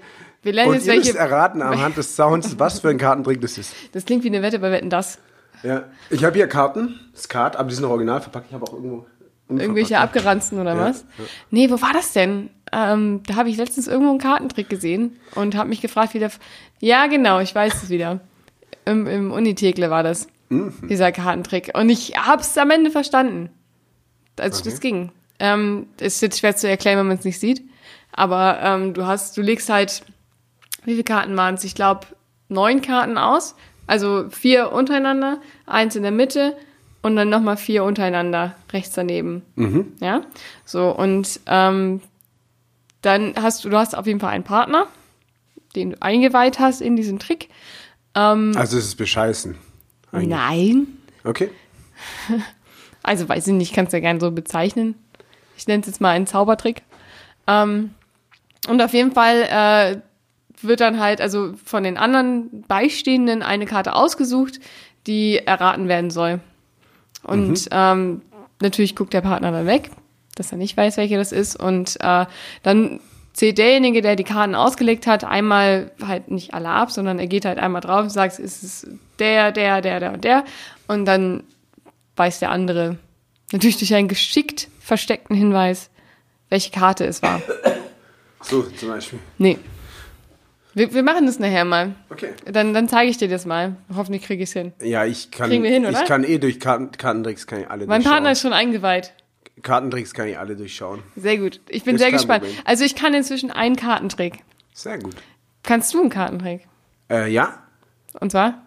[0.47, 3.57] Wir lernen Und jetzt ihr müsst erraten anhand des Sounds, was für ein Kartentrick das
[3.60, 3.75] ist.
[3.91, 5.19] Das klingt wie eine Wette bei Wetten das.
[5.62, 5.83] Ja.
[6.10, 8.47] Ich habe hier Karten, Skat, aber die sind noch original verpackt.
[8.49, 9.05] Ich habe auch irgendwo
[9.49, 11.05] Irgendwelche abgeranzten oder Ja, was?
[11.51, 12.49] Nee, wo war das denn?
[12.73, 16.27] Ähm, da habe ich letztens irgendwo einen Kartentrick gesehen und habe mich gefragt, wie der.
[16.27, 16.39] F
[16.81, 18.19] ja, genau, ich weiß es wieder.
[18.86, 20.27] Im, im Unitekle war das.
[20.49, 20.73] Mhm.
[20.89, 21.71] Dieser Kartentrick.
[21.73, 23.49] Und ich habe es am Ende verstanden.
[24.38, 24.69] Also Okay.
[24.69, 25.12] das ging.
[25.39, 27.62] Ähm, ist jetzt schwer zu erklären, wenn man es nicht sieht.
[28.12, 30.03] Aber ähm, du hast, du legst halt,
[30.88, 31.65] wie viele Karten waren es?
[31.65, 32.08] Ich glaube,
[32.47, 33.56] neun Karten aus.
[33.88, 36.56] Also vier untereinander, eins in der Mitte
[37.02, 39.43] und dann nochmal vier untereinander rechts daneben.
[40.00, 40.21] Ja.
[40.65, 42.02] So, und ähm,
[43.02, 44.88] dann hast du, du hast auf jeden Fall einen Partner,
[45.76, 47.50] den du eingeweiht hast in diesen Trick.
[48.56, 49.56] Also es ist bescheißen.
[50.12, 50.30] Eigentlich.
[50.30, 50.88] Nein.
[51.23, 51.50] Okay.
[53.04, 54.95] Also weiß ich nicht, kannst du ja gerne so bezeichnen.
[55.56, 56.82] Ich nenne es jetzt mal einen Zaubertrick.
[57.47, 57.91] Ähm,
[58.67, 60.02] und auf jeden Fall äh,
[60.62, 64.60] wird dann halt also von den anderen Beistehenden eine Karte ausgesucht,
[65.06, 66.39] die erraten werden soll.
[67.24, 68.22] Und ähm,
[68.62, 69.89] natürlich guckt der Partner dann weg,
[70.36, 71.56] dass er nicht weiß, welche das ist.
[71.56, 72.26] Und äh,
[72.63, 73.00] dann
[73.34, 77.46] zählt derjenige, der die Karten ausgelegt hat, einmal halt nicht alle ab, sondern er geht
[77.46, 78.88] halt einmal drauf und sagt, ist es
[79.20, 80.43] der, der, der, der und der.
[80.88, 81.43] Und dann
[82.15, 82.98] weiß der andere
[83.52, 85.89] natürlich durch einen geschickt versteckten Hinweis,
[86.50, 87.41] welche Karte es war.
[88.41, 89.20] So zum Beispiel.
[89.38, 89.60] Nee.
[90.77, 91.95] Wir, wir machen das nachher mal.
[92.11, 92.33] Okay.
[92.45, 93.75] Dann, dann zeige ich dir das mal.
[93.95, 94.73] Hoffentlich kriege ich es hin.
[94.79, 95.49] Ja, ich kann.
[95.49, 95.99] Kriegen wir hin, oder?
[95.99, 98.03] Ich kann eh durch Karten, Kartentricks kann ich alle Mein.
[98.03, 99.13] Partner ist schon eingeweiht.
[99.63, 101.01] Kartentricks kann ich alle durchschauen.
[101.15, 101.61] Sehr gut.
[101.67, 102.43] Ich bin Ist sehr gespannt.
[102.43, 102.61] Problem.
[102.63, 104.43] Also ich kann inzwischen einen Kartentrick.
[104.71, 105.15] Sehr gut.
[105.63, 106.67] Kannst du einen Kartentrick?
[107.09, 107.63] Äh, ja.
[108.19, 108.61] Und zwar?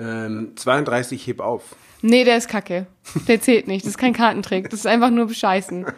[0.00, 1.76] Ähm, 32 heb auf.
[2.02, 2.86] Nee, der ist kacke.
[3.28, 3.84] Der zählt nicht.
[3.84, 4.70] Das ist kein Kartentrick.
[4.70, 5.84] Das ist einfach nur bescheißen.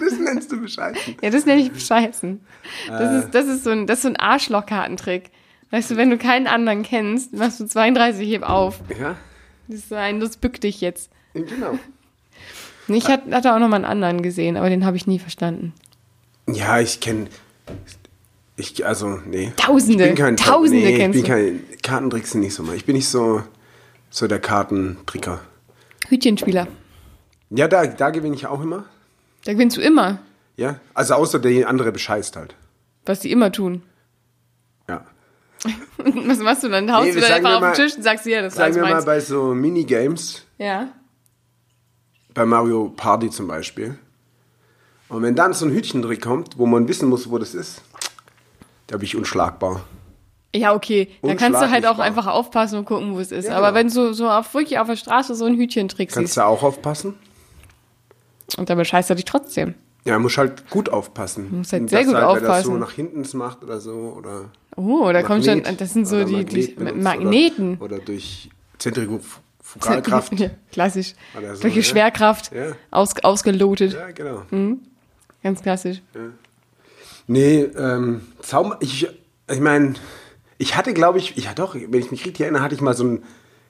[0.00, 0.96] Das nennst du Bescheid.
[1.22, 2.40] Ja, das nenne ich bescheißen.
[2.86, 3.18] Das, Äh.
[3.18, 5.30] ist, das, ist so ein, das ist so ein Arschloch-Kartentrick.
[5.72, 8.80] Weißt du, wenn du keinen anderen kennst, machst du 32 heb auf.
[8.98, 9.16] Ja,
[9.66, 11.10] Das ist so ein, das bück dich jetzt.
[11.34, 11.78] genau.
[12.86, 15.74] Ich hatte, hatte auch noch mal einen anderen gesehen, aber den habe ich nie verstanden.
[16.48, 17.26] Ja, ich kenne.
[18.60, 19.52] Ich, also, nee.
[19.56, 21.28] Tausende, Ich bin kein Tausende nee, ich kennst bin du.
[21.28, 22.74] kein Kartentricks sind nicht so mal.
[22.74, 23.42] Ich bin nicht so,
[24.10, 25.40] so der Kartentricker.
[26.08, 26.66] Hütchenspieler.
[27.50, 28.84] Ja, da, da gewinne ich auch immer.
[29.44, 30.18] Da gewinnst du immer,
[30.56, 32.56] Ja, also außer der andere bescheißt halt.
[33.06, 33.82] was die immer tun.
[34.88, 35.04] Ja.
[35.98, 36.92] Was machst du dann?
[36.92, 38.82] Haust Nee, du dann einfach auf den mal- Tisch und sagst, ja, das Sagen wir
[38.82, 40.88] mal bei so Minigames, Ja.
[42.34, 43.98] bei Mario Party zum Beispiel.
[45.08, 47.82] Und wenn dann so ein Hütchentrick kommt, wo man wissen muss, wo das ist,
[48.88, 49.82] da bin ich unschlagbar.
[50.54, 51.08] Ja, okay.
[51.22, 53.46] Da kannst du halt auch einfach aufpassen und gucken, wo es ist.
[53.46, 53.78] Ja, Aber genau.
[53.78, 56.62] wenn du so auf, wirklich auf der Straße so ein Hütchentrick Kannst siehst, du auch
[56.62, 57.14] aufpassen?
[58.56, 59.74] und dann bescheißt er dich trotzdem.
[60.04, 61.58] Ja, muss halt gut aufpassen.
[61.58, 62.78] Muss halt sehr gut halt, Wenn das so aufpassen.
[62.78, 66.74] nach hinten macht oder so, oder Oh, da kommt schon, das sind so die, die
[66.94, 67.74] Magneten.
[67.76, 68.48] Oder, oder durch
[68.78, 70.32] Zentrifugalkraft.
[70.40, 71.14] Ja, klassisch.
[71.54, 71.82] So, Durch ja.
[71.82, 72.72] Schwerkraft Ja.
[72.90, 73.92] aus, ausgelotet.
[73.92, 74.42] ja, genau.
[75.42, 76.00] Ganz klassisch.
[77.28, 79.06] Nee, ähm, Zauber, ich,
[79.50, 79.94] ich meine,
[80.56, 83.04] ich hatte, glaube ich, ja doch, wenn ich mich richtig erinnere, hatte ich mal so
[83.04, 83.22] einen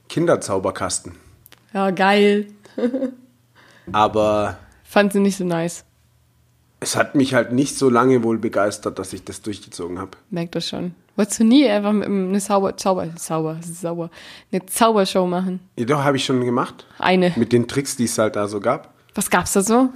[0.09, 1.13] Kinderzauberkasten.
[1.75, 2.47] Ja, geil.
[3.93, 5.85] Aber Fand sie nicht so nice.
[6.81, 10.13] es hat mich halt nicht so lange wohl begeistert, dass ich das durchgezogen habe.
[10.31, 10.95] Merkt das schon.
[11.17, 14.11] Wolltest du nie einfach eine Zauber, Zauber, Zauber, sauber,
[14.53, 15.59] eine Zaubershow machen?
[15.77, 16.87] Jedoch habe ich schon gemacht.
[17.01, 17.33] Eine.
[17.35, 18.95] Mit den Tricks, die es halt da so gab.
[19.17, 19.89] Was gab's da so?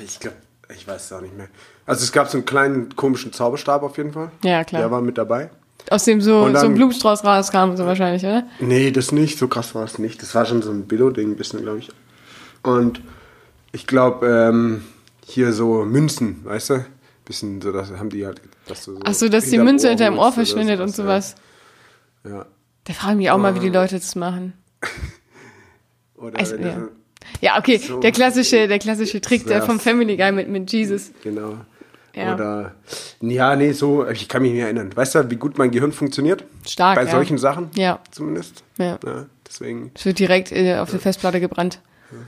[0.00, 0.36] Ich glaube,
[0.74, 1.48] ich weiß es auch nicht mehr.
[1.86, 4.30] Also es gab so einen kleinen komischen Zauberstab auf jeden Fall.
[4.44, 4.82] Ja, klar.
[4.82, 5.50] Der war mit dabei.
[5.88, 8.44] Aus dem so, dann- so ein Blumenstrauß rauskam, so wahrscheinlich, oder?
[8.58, 9.38] Nee, das nicht.
[9.38, 10.20] So krass war es nicht.
[10.20, 11.90] Das war schon so ein Billo-Ding, ein bisschen, glaube ich.
[12.64, 13.00] Und
[13.72, 14.82] ich glaube, ähm,
[15.24, 16.84] hier so Münzen, weißt du?
[17.24, 18.40] Bisschen so, das haben die halt.
[18.66, 21.34] Dass so Ach so, dass die Münze hinter deinem Ohr verschwindet und sowas.
[22.24, 22.30] Ja.
[22.30, 22.46] ja.
[22.84, 24.52] Da frage ich mich auch mal, wie die Leute das machen.
[26.16, 26.88] Oder Also, ja.
[27.40, 27.98] Ja, okay, So.
[28.00, 31.10] der klassische, der klassische Trick der vom Family Guy mit, mit Jesus.
[31.22, 31.56] Genau.
[32.16, 32.34] Ja.
[32.34, 32.74] Oder,
[33.20, 34.90] ja, nee, so, ich kann mich nicht erinnern.
[34.94, 36.44] Weißt du, wie gut mein Gehirn funktioniert?
[36.66, 37.10] Stark, Bei ja.
[37.10, 37.70] solchen Sachen?
[37.74, 38.00] Ja.
[38.10, 38.64] Zumindest.
[38.78, 38.98] Ja.
[39.04, 39.90] ja deswegen.
[39.94, 41.80] Es wird direkt äh, auf die Festplatte gebrannt.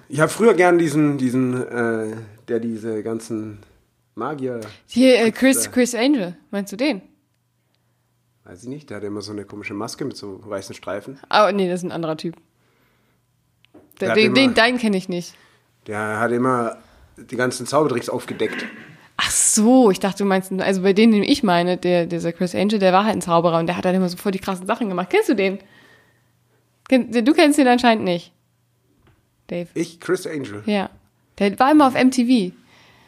[0.09, 2.17] Ich habe früher gern diesen, diesen, äh,
[2.49, 3.61] der diese ganzen
[4.15, 7.01] Magier, Hier, äh, Chris, Chris Angel, meinst du den?
[8.45, 11.19] weiß ich nicht, der hatte immer so eine komische Maske mit so weißen Streifen.
[11.31, 12.35] Oh, nee, das ist ein anderer Typ.
[14.01, 15.35] Der Der, hat den, immer- den, deinen kenne ich nicht.
[15.87, 16.77] Der hat immer
[17.17, 18.65] die ganzen Zaubertricks aufgedeckt.
[19.21, 22.55] Ach so, ich dachte, du meinst, also bei dem, den ich meine, der, dieser Chris
[22.55, 24.67] Angel, der war halt ein Zauberer und der hat halt immer so voll die krassen
[24.67, 25.11] Sachen gemacht.
[25.11, 25.59] Kennst du den?
[26.89, 28.33] Du kennst den anscheinend nicht.
[29.49, 29.69] Dave.
[29.75, 30.63] Ich, Chris Angel.
[30.67, 30.91] Ja.
[31.39, 32.53] Der war immer auf MTV.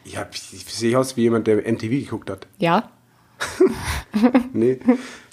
[0.03, 2.45] Ich, hab, ich sehe aus wie jemand, der MTV geguckt hat.
[2.57, 2.91] Ja?
[4.53, 4.77] Nee,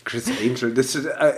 [0.05, 0.73] Chris Angel.
[0.73, 1.33] Das ist, äh,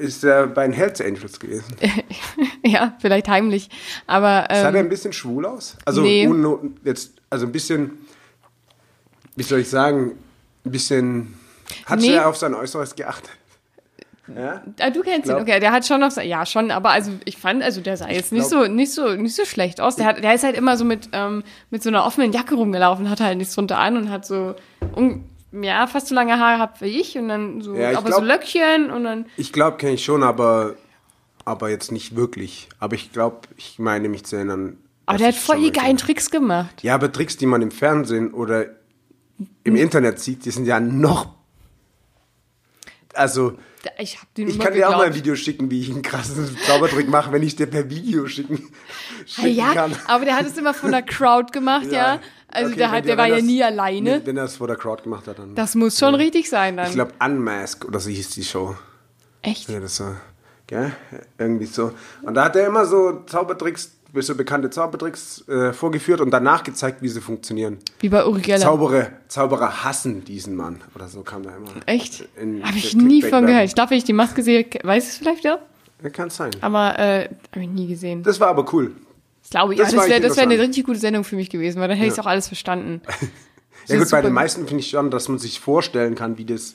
[0.00, 1.76] ist äh, bei den Hells Angels gewesen.
[2.64, 3.68] ja, vielleicht heimlich.
[4.06, 5.76] Aber Sah der ähm, ein bisschen schwul aus?
[5.84, 6.28] Also, nee.
[6.84, 7.98] jetzt, also ein bisschen,
[9.36, 10.12] wie soll ich sagen,
[10.64, 11.34] ein bisschen,
[11.86, 12.12] hat Nee.
[12.14, 13.30] er auf sein Äußeres geachtet?
[14.34, 14.60] Ja?
[14.80, 15.60] ah, du kennst ihn, okay.
[15.60, 18.46] Der hat schon auf ja schon, aber also ich fand, also der sah jetzt nicht
[18.48, 19.94] so, nicht so, nicht so schlecht aus.
[19.94, 23.08] Der hat, der ist halt immer so mit, ähm, mit so einer offenen Jacke rumgelaufen,
[23.08, 24.56] hat halt nichts drunter an und hat so,
[24.96, 28.20] un, ja, fast so lange Haare gehabt wie ich und dann so, Ja, aber glaub-
[28.20, 30.74] so Löckchen und dann, Ich glaube, kenne ich schon, aber,
[31.44, 32.68] aber jetzt nicht wirklich.
[32.80, 34.78] Aber ich glaube, ich meine mich zu erinnern.
[35.06, 36.82] aber der hat voll die geilen Tricks gemacht.
[36.82, 38.66] Ja, aber Tricks, die man im Fernsehen oder
[39.64, 41.34] im Internet sieht, die sind ja noch.
[43.14, 43.56] Also,
[43.98, 45.14] Ich ich kann dir auch mal ein geglaubt.
[45.16, 49.24] Video schicken, wie ich einen krassen Zaubertrick mache, wenn ich dir per Video schicken, Ah,
[49.26, 49.96] schicken ja, kann.
[50.06, 52.20] aber der hat es immer von der Crowd gemacht, ja.
[52.48, 54.20] Also Okay, der, hat, der war ja das- nie alleine.
[54.24, 55.54] Wenn er es vor der Crowd gemacht hat, dann.
[55.54, 56.86] Das muss schon richtig sein dann.
[56.88, 58.76] ich glaube, Unmask oder so hieß die Show.
[59.42, 59.68] Echt?
[59.68, 60.14] Ja, das so,
[60.66, 60.92] gell?
[61.38, 61.92] Irgendwie so.
[62.22, 67.02] Und da hat er immer so Zaubertricks, so bekannte Zaubertricks äh, vorgeführt und danach gezeigt,
[67.02, 67.78] wie sie funktionieren.
[68.00, 68.60] Wie bei Uri Geller.
[68.60, 70.80] Zauberer, Zauberer hassen diesen Mann.
[70.94, 71.70] Oder so kam da immer.
[71.86, 72.28] Echt?
[72.38, 73.64] Habe ich nie Clickbait- von gehört.
[73.66, 75.58] Ich glaube, wenn ich die Maske sehe, weiß es vielleicht ja.
[76.02, 76.50] Ja, kann sein.
[76.60, 78.22] Aber äh, habe ich nie gesehen.
[78.22, 78.92] Das war aber cool.
[79.44, 81.50] Ich glaube, ja, das das war wäre das wär eine richtig gute Sendung für mich
[81.50, 83.00] gewesen, weil dann hätte ich es auch alles verstanden.
[83.88, 86.44] Ja Das gut, bei den meisten finde ich schon, dass man sich vorstellen kann, wie
[86.44, 86.74] das,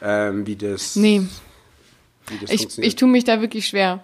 [0.00, 1.26] ähm, wie das, Nee,
[2.28, 4.02] wie das ich, ich tue mich da wirklich schwer.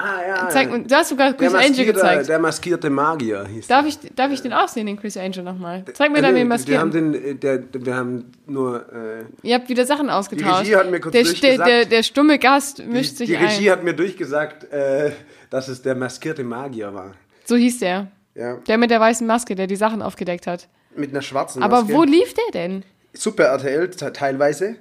[0.00, 0.48] Ah, ja.
[0.48, 2.28] Zeig du hast sogar Chris Angel gezeigt.
[2.28, 5.84] der maskierte Magier hieß Darf ich, darf ich den auch sehen, den Chris Angel nochmal?
[5.92, 9.24] Zeig mir Äh, da nee, den wir haben den, äh, der, wir haben nur, äh,
[9.42, 10.60] Ihr habt wieder Sachen ausgetauscht.
[10.60, 13.70] Regie hat mir kurz der, durchgesagt- der, der, stumme Gast mischt die, sich die Regie
[13.70, 13.78] ein.
[13.78, 15.10] hat mir durchgesagt, äh,
[15.50, 17.12] dass es der maskierte Magier war.
[17.44, 18.06] So hieß der.
[18.34, 20.68] Ja, Der mit der weißen Maske, der die Sachen aufgedeckt hat.
[20.94, 21.94] mit einer schwarzen Aber Maske.
[21.94, 22.84] wo lief der denn?
[23.14, 24.76] Super RTL te- teilweise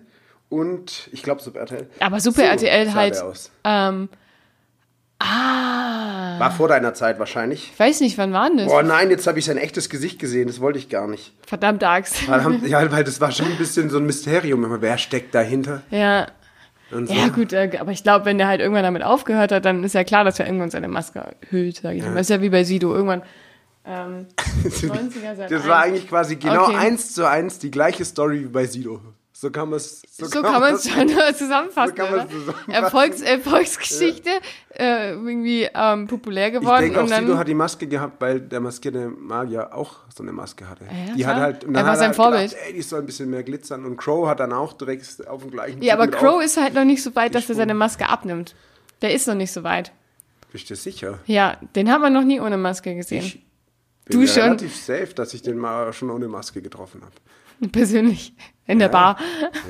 [0.49, 1.88] und ich glaube Super RTL.
[1.99, 3.19] Aber Super So RTL halt.
[3.21, 3.51] aus.
[3.63, 4.10] Ähm,
[5.19, 6.39] ah.
[6.39, 7.71] War vor deiner Zeit wahrscheinlich.
[7.73, 8.67] Ich weiß nicht, wann war denn das?
[8.67, 10.47] Boah, nein, jetzt habe ich sein echtes Gesicht gesehen.
[10.47, 11.34] Das wollte ich gar nicht.
[11.45, 12.27] Verdammt Axt.
[12.27, 14.63] Haben- ja, weil das war schon ein bisschen so ein Mysterium.
[14.63, 15.82] immer, Wer steckt dahinter?
[15.89, 16.27] Ja.
[16.91, 17.13] Und so.
[17.13, 19.93] Ja, gut, äh, aber ich glaube, wenn der halt irgendwann damit aufgehört hat, dann ist
[19.93, 22.13] ja klar, dass er irgendwann seine Maske hüllt, sag ich mal.
[22.13, 22.93] Das ist ja wie bei Sido.
[22.93, 23.23] Irgendwann.
[23.86, 24.27] Ähm,
[24.63, 26.75] 90er seit Das war eigentlich quasi genau Okay.
[26.77, 29.01] eins zu eins die gleiche Story wie bei Sido.
[29.39, 31.95] So kann man es So kann man es schon zusammenfassen.
[31.95, 32.71] so zusammenfassen.
[32.71, 34.32] Erfolgs, Erfolgsgeschichte,
[34.73, 36.82] äh, irgendwie ähm, populär Ich geworden.
[36.82, 40.23] denke auch, und dann, Sido hat die Maske gehabt, weil der maskierte Magier auch so
[40.23, 40.86] eine Maske hatte.
[40.86, 41.36] ja, die klar.
[41.36, 42.50] hat halt, und Er dann war hat sein halt Vorbild.
[42.50, 43.86] Gedacht, ey, die soll ein bisschen mehr glitzern.
[43.86, 46.73] Und Crow hat dann auch direkt auf dem gleichen ja, Zug aber Crow ist halt
[46.73, 48.56] noch nicht so weit, dass er seine Maske abnimmt.
[49.04, 49.91] Der ist noch nicht so weit.
[50.52, 51.19] Bist du sicher?
[51.28, 53.23] Ja, den hat man noch nie ohne Maske gesehen.
[53.23, 53.45] Ich
[54.10, 54.41] Du bin schon?
[54.43, 57.69] relativ safe, dass ich den mal schon ohne Maske getroffen habe.
[57.71, 58.34] Persönlich.
[58.67, 59.17] In der Bar.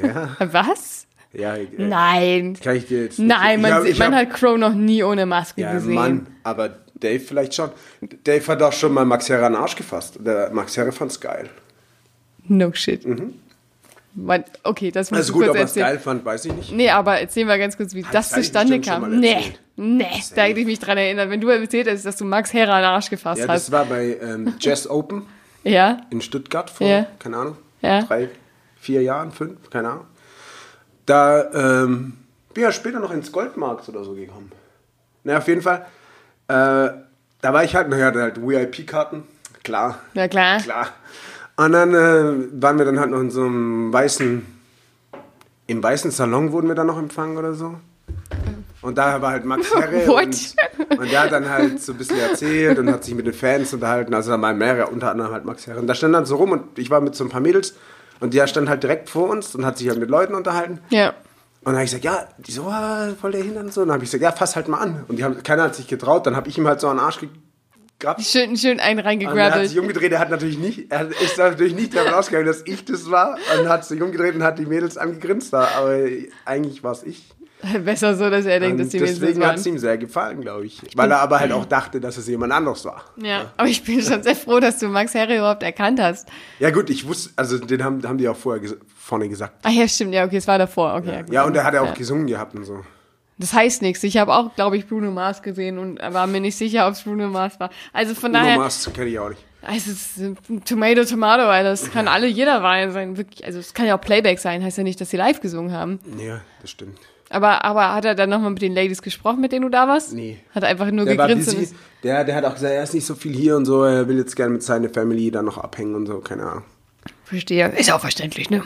[0.03, 1.05] Ja, Was?
[1.33, 1.55] ja.
[1.55, 2.57] äh, Nein.
[2.61, 4.73] Kann ich dir jetzt Nein, ich man, hab- sieht- ich man hab- hat Crow noch
[4.73, 5.93] nie ohne Maske Ja, gesehen.
[5.93, 7.69] Mann, aber Dave vielleicht schon.
[8.23, 10.17] Dave hat auch schon mal Max Herre an den Arsch gefasst.
[10.19, 11.47] Der Max Herre fand's geil.
[12.47, 13.05] No shit.
[14.15, 15.85] Man, okay, das muss Also ich gut, kurz ob er es erzählen.
[15.87, 16.71] geil fand, weiß ich nicht.
[16.71, 19.19] Nee, aber erzähl mal ganz kurz, wie das hab ich zustande kam.
[19.19, 21.29] Nee, nee, da hätte ich mich dran erinnert.
[21.29, 23.71] Wenn du erzählt hast, dass du Max Herrer an den Arsch gefasst Ja, das hast.
[23.71, 25.27] war bei ähm, Jazz Open
[25.63, 27.05] Ja, in Stuttgart vor, Ja.
[27.19, 28.01] keine Ahnung, Ja.
[28.01, 28.29] drei,
[28.87, 30.05] vier Jahren, fünf, keine Ahnung.
[31.05, 31.51] Da
[31.83, 32.13] ähm,
[32.53, 34.49] bin ja später noch ins Goldmarkt oder so gekommen.
[35.25, 35.85] Na, auf jeden Fall.
[36.47, 36.89] Äh,
[37.41, 39.23] da war ich halt, naja, halt VIP-Karten,
[39.63, 40.61] klar, na klar.
[40.61, 40.87] klar.
[41.57, 44.45] Und dann äh, waren wir dann halt noch in so einem weißen,
[45.67, 47.75] im weißen Salon wurden wir dann noch empfangen oder so.
[48.81, 50.55] Und da war halt Max Herre und,
[50.97, 53.73] und der hat dann halt so ein bisschen erzählt und hat sich mit den Fans
[53.73, 54.13] unterhalten.
[54.13, 55.81] Also da waren mehrere, unter anderem halt Max Herre.
[55.81, 57.75] Und da stand dann so rum und ich war mit so ein paar Mädels
[58.19, 60.79] und der stand halt direkt vor uns und hat sich halt mit Leuten unterhalten.
[60.89, 61.09] Ja.
[61.09, 63.81] Und dann habe ich gesagt, ja, die so, ah, voll der Hintern und so.
[63.81, 65.03] Und dann habe ich gesagt, ja, fass halt mal an.
[65.07, 66.25] Und die haben, keiner hat sich getraut.
[66.25, 68.21] Dann habe ich ihm halt so an den Arsch gegrabt.
[68.21, 69.69] Schön, schön einen Und er hat reingegrabbelt.
[69.69, 73.09] sich umgedreht, er hat natürlich nicht, er ist natürlich nicht davon ausgegangen, dass ich das
[73.11, 75.97] war und hat sich umgedreht und hat die Mädels angegrinst da, aber
[76.45, 77.25] eigentlich war es ich.
[77.83, 80.41] Besser so, dass er denkt, dass Und die Mädels deswegen hat es ihm sehr gefallen,
[80.41, 80.81] glaube ich.
[80.95, 83.03] Weil er aber halt auch dachte, dass es jemand anderes war.
[83.17, 86.29] Ja, aber ich bin schon sehr froh, dass du Max Herre überhaupt erkannt hast.
[86.59, 89.55] Ja gut, ich wusste, also den haben, haben die auch vorher ges vorne gesagt.
[89.63, 90.93] Ach ja, stimmt, ja, okay, es war davor.
[90.95, 91.33] Okay, gut.
[91.33, 91.93] Ja, und er hat ja auch Ja.
[91.93, 92.81] gesungen gehabt und so.
[93.39, 94.03] Das heißt nichts.
[94.03, 97.03] Ich habe auch, glaube ich, Bruno Mars gesehen und war mir nicht sicher, ob es
[97.03, 97.69] Bruno Mars war.
[97.93, 99.43] Also von Bruno daher, Mars kenne ich auch nicht.
[99.61, 101.69] also es ist Tomato, Tomato, Alter.
[101.69, 103.15] Das kann alle, jeder Wein sein.
[103.17, 104.63] Wirklich, also es kann ja auch Playback sein.
[104.63, 105.99] Heißt ja nicht, dass sie live gesungen haben.
[106.19, 106.97] Ja, das stimmt.
[107.29, 110.13] Aber, aber hat er dann nochmal mit den Ladies gesprochen, mit denen du da warst?
[110.13, 110.37] Nee.
[110.55, 111.75] Hat er einfach nur Der gegrinst busy.
[112.03, 114.17] Der, der hat auch gesagt, er ist nicht so viel hier und so, er will
[114.17, 116.63] jetzt gerne mit seiner Family dann noch abhängen und so, keine Ahnung.
[117.25, 117.67] verstehe.
[117.77, 118.61] Ist auch verständlich, ne?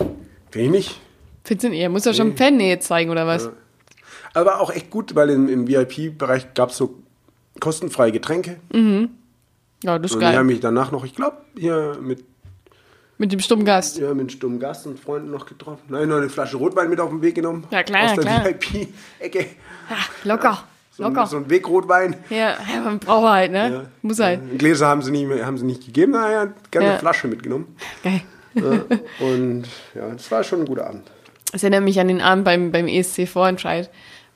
[0.51, 1.01] Finde ich nicht.
[1.43, 3.49] Findest du, ihr muss ja schon Fannähe zeigen, oder was?
[4.33, 6.99] Aber auch echt gut, weil im, im VIP-Bereich gab es so
[7.59, 8.57] kostenfreie Getränke.
[9.83, 10.43] Ja, das ist Und die haben geil.
[10.43, 12.23] mich danach noch, ich glaube, hier mit,
[13.21, 13.99] Mit dem stummen Gast.
[13.99, 15.83] ja, mit stummen Gast und Freunden noch getroffen.
[15.89, 17.65] Nein, noch eine Flasche Rotwein mit auf den Weg genommen.
[17.69, 18.45] Ja, klar, Aus der klar.
[18.45, 19.45] VIP-Ecke.
[20.23, 21.27] Locker, So, ein- locker.
[21.27, 22.15] so ein Wegrotwein.
[22.31, 23.71] Ja, ja, man braucht halt, ne?
[23.71, 23.83] Ja.
[24.01, 24.41] Muss halt.
[24.51, 26.91] Ja, Gläser haben sie nicht, mehr- haben sie nicht gegeben, naja, gerne Ja.
[26.93, 27.75] eine Flasche mitgenommen.
[28.03, 28.21] Geil.
[28.55, 28.81] Ja,
[29.25, 29.63] und
[29.95, 31.09] ja, das war schon ein guter Abend.
[31.51, 33.89] Das erinnert mich an den Abend beim, beim ESC Vorentscheid,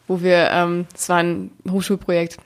[0.08, 2.38] wo wir, ähm, es war ein Hochschulprojekt.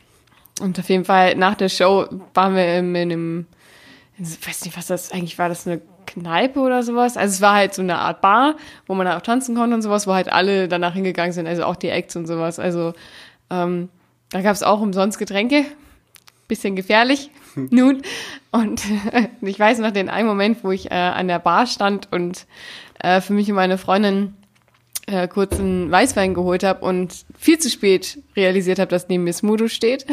[0.62, 3.46] Und auf jeden Fall nach der Show waren wir in einem,
[4.18, 7.18] ich weiß nicht, was das eigentlich war, das eine Kneipe oder sowas.
[7.18, 8.56] Also es war halt so eine Art Bar,
[8.88, 11.76] wo man auch tanzen konnte und sowas, wo halt alle danach hingegangen sind, also auch
[11.76, 12.60] die Acts und sowas.
[12.60, 12.94] Also
[13.50, 13.90] ähm,
[14.32, 15.66] da gab es auch umsonst Getränke.
[16.48, 18.02] Bisschen gefährlich nun.
[18.52, 18.82] Und
[19.42, 22.48] ich weiß noch den einen Moment, wo ich äh, an der Bar stand und
[23.00, 24.34] äh, für mich und meine Freundin
[25.06, 29.34] äh, kurz einen Weißwein geholt habe und viel zu spät realisiert habe, dass neben mir
[29.34, 30.08] Smudo steht.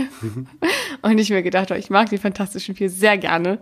[1.02, 3.58] und ich mir gedacht habe, ich mag die Fantastischen Vier sehr gerne.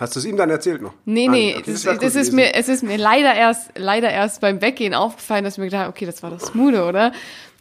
[0.00, 0.94] Hast du es ihm dann erzählt noch?
[1.04, 4.40] Nee, Ah, nee, okay, das, das, ist mir, es ist mir leider erst, leider erst
[4.40, 7.12] beim Weggehen aufgefallen, dass ich mir gedacht habe, okay, das war das Smude, oder?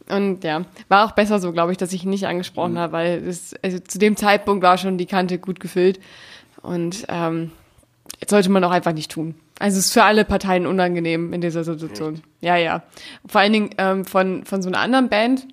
[0.10, 2.78] Und ja, war auch besser so, glaube ich, dass ich ihn nicht angesprochen Mhm.
[2.80, 6.00] habe, weil das, also zu dem Zeitpunkt war schon die Kante gut gefüllt.
[6.62, 7.52] Und ähm,
[8.20, 9.36] das sollte man auch einfach nicht tun.
[9.60, 12.22] Also es ist für alle Parteien unangenehm in dieser Situation.
[12.42, 12.84] Ja, ja.
[13.28, 15.46] Vor allen Dingen ähm, von, von so einer anderen Band,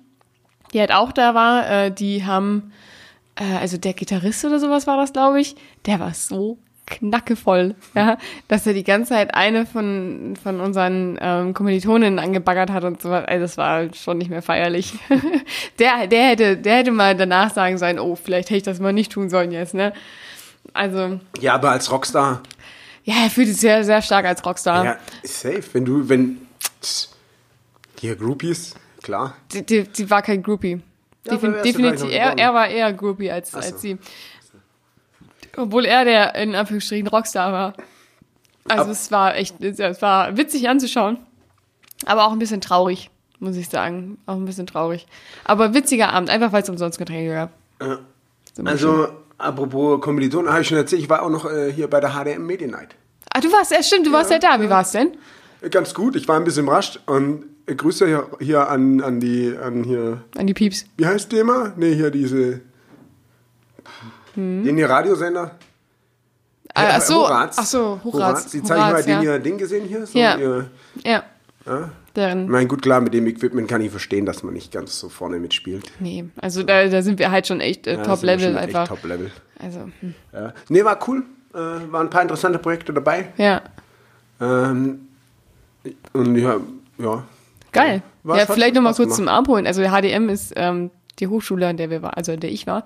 [0.73, 2.71] die halt auch da war, äh, die haben,
[3.35, 8.17] äh, also der Gitarrist oder sowas war das, glaube ich, der war so knackevoll, ja,
[8.47, 13.09] dass er die ganze Zeit eine von, von unseren ähm, Kommilitoninnen angebaggert hat und so
[13.09, 13.25] was.
[13.25, 14.93] Also das war schon nicht mehr feierlich.
[15.79, 18.93] der, der hätte, der hätte mal danach sagen sollen, oh, vielleicht hätte ich das mal
[18.93, 19.93] nicht tun sollen jetzt, ne?
[20.73, 22.41] Also, Ja, aber als Rockstar,
[23.03, 24.83] ja, er fühlt sich sehr, sehr stark als Rockstar.
[24.83, 25.63] ja, safe.
[25.71, 26.39] Wenn du, wenn,
[27.99, 29.35] hier Groupies, klar.
[29.53, 30.81] Die, die, die war kein Groupie.
[31.23, 33.57] Ja, Defin definitiv, er, er war eher Groupie als, so.
[33.57, 33.97] als sie.
[35.57, 37.73] Obwohl er der in Anführungsstrichen Rockstar war.
[38.69, 41.17] Also Ab- es war echt, es war witzig anzuschauen.
[42.05, 44.17] Aber auch ein bisschen traurig, muss ich sagen.
[44.27, 45.07] Auch ein bisschen traurig.
[45.45, 47.51] Aber witziger Abend, einfach weil es umsonst Getränke gab.
[47.81, 47.99] Ja.
[48.65, 52.11] Also, apropos Kommilitonen, habe ich schon erzählt, ich war auch noch äh, hier bei der
[52.11, 52.95] HDM Medien Night.
[53.33, 54.59] Ah, du warst, ja stimmt, du warst ja da.
[54.61, 55.17] Wie war's denn?
[55.61, 59.19] Äh, Ganz gut, ich war ein bisschen überrascht und äh, Grüße hier, hier an, an
[59.19, 60.85] die, an hier, An die Pieps.
[60.97, 61.73] wie heißt der immer?
[61.77, 62.61] Nee, hier diese,
[64.37, 64.63] Hm?
[64.63, 65.51] den hier Radiosender.
[66.73, 67.55] Ah, ach so, Horaz.
[67.57, 68.51] ach so, Horaz.
[68.51, 69.19] Die zeigen mal Horaz, den ja.
[69.21, 70.05] hier Ding gesehen hier.
[70.05, 70.37] So Ja.
[70.37, 70.69] Ihr,
[71.03, 71.23] Ja,
[71.65, 71.89] ja.
[72.07, 72.47] Ich deren.
[72.49, 75.39] meine, gut, klar, mit dem Equipment kann ich verstehen, dass man nicht ganz so vorne
[75.39, 75.91] mitspielt.
[75.99, 78.81] Nee, also da, da sind wir halt schon echt äh, Ja, Top-Level einfach.
[78.81, 79.31] Echt Top-Level.
[79.59, 80.13] Also, hm.
[80.33, 80.53] Ja.
[80.69, 81.23] Nee, war cool.
[81.53, 83.31] Äh, waren ein paar interessante Projekte dabei.
[83.37, 83.61] ja.
[84.39, 85.07] Ähm,
[86.13, 86.57] und ja,
[86.99, 87.23] ja.
[87.71, 88.01] Geil.
[88.23, 89.15] Ja, vielleicht nochmal kurz gemacht.
[89.17, 89.65] zum Abholen.
[89.65, 92.67] Also der HDM ist ähm, die Hochschule, an der wir waren, also an der ich
[92.67, 92.85] war.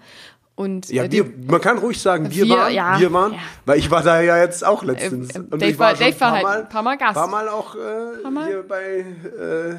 [0.62, 3.40] Und Ja, äh, wir, man kann ruhig sagen, wir, Wir, waren, ja, wir waren, ja.
[3.66, 5.36] weil ich war da ja jetzt auch letztens.
[5.36, 7.14] Äh, äh, Und Dave ich war- schon Dave war halt ein paar Mal Gast.
[7.16, 8.46] Paar Mal auch äh, Mal?
[8.48, 9.76] hier bei, äh,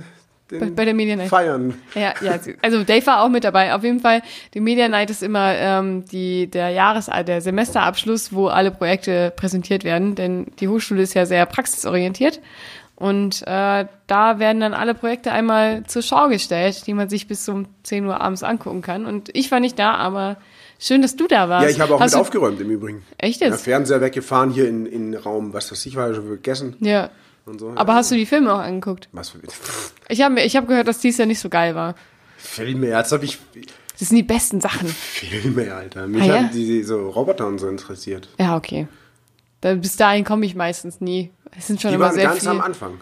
[0.51, 1.29] den Bei- bei der Media Night.
[1.29, 1.75] Feiern.
[1.95, 3.75] ja, ja, also Dave war auch mit dabei.
[3.75, 4.21] Auf jeden Fall,
[4.55, 9.85] die Media Night ist immer ähm, die, der Jahres-, der Semesterabschluss, wo alle Projekte präsentiert
[9.85, 12.41] werden, denn die Hochschule ist ja sehr praxisorientiert.
[12.97, 17.49] Und äh, da werden dann alle Projekte einmal zur Schau gestellt, die man sich bis
[17.49, 19.07] um 10 Uhr abends angucken kann.
[19.07, 20.37] Und ich war nicht da, aber
[20.87, 21.65] schön, dass du da warst.
[21.65, 23.03] Ja, ich habe auch Hast mit aufgeräumt im Übrigen.
[23.19, 23.63] Echt Ja, jetzt?
[23.63, 27.11] Fernseher weggefahren hier in, in Raum, was weiß ich, war schon gegessen Ja.
[27.59, 27.73] so.
[27.75, 29.09] Aber hast du die Filme auch angeguckt?
[29.13, 29.39] was für
[30.09, 31.95] Ich habe ich hab gehört, dass dies ja nicht so geil war.
[32.37, 33.39] Filme, jetzt habe ich
[33.99, 34.89] Das sind die besten Sachen.
[34.89, 36.07] Filme, Alter.
[36.09, 36.35] Mich Ah, ja?
[36.37, 38.29] haben die so Roboter und so interessiert.
[38.39, 38.89] Ja, okay.
[39.61, 41.31] Bis dahin komme ich meistens nie.
[41.57, 42.49] Es sind schon Die immer waren sehr ganz viel.
[42.49, 43.01] am Anfang.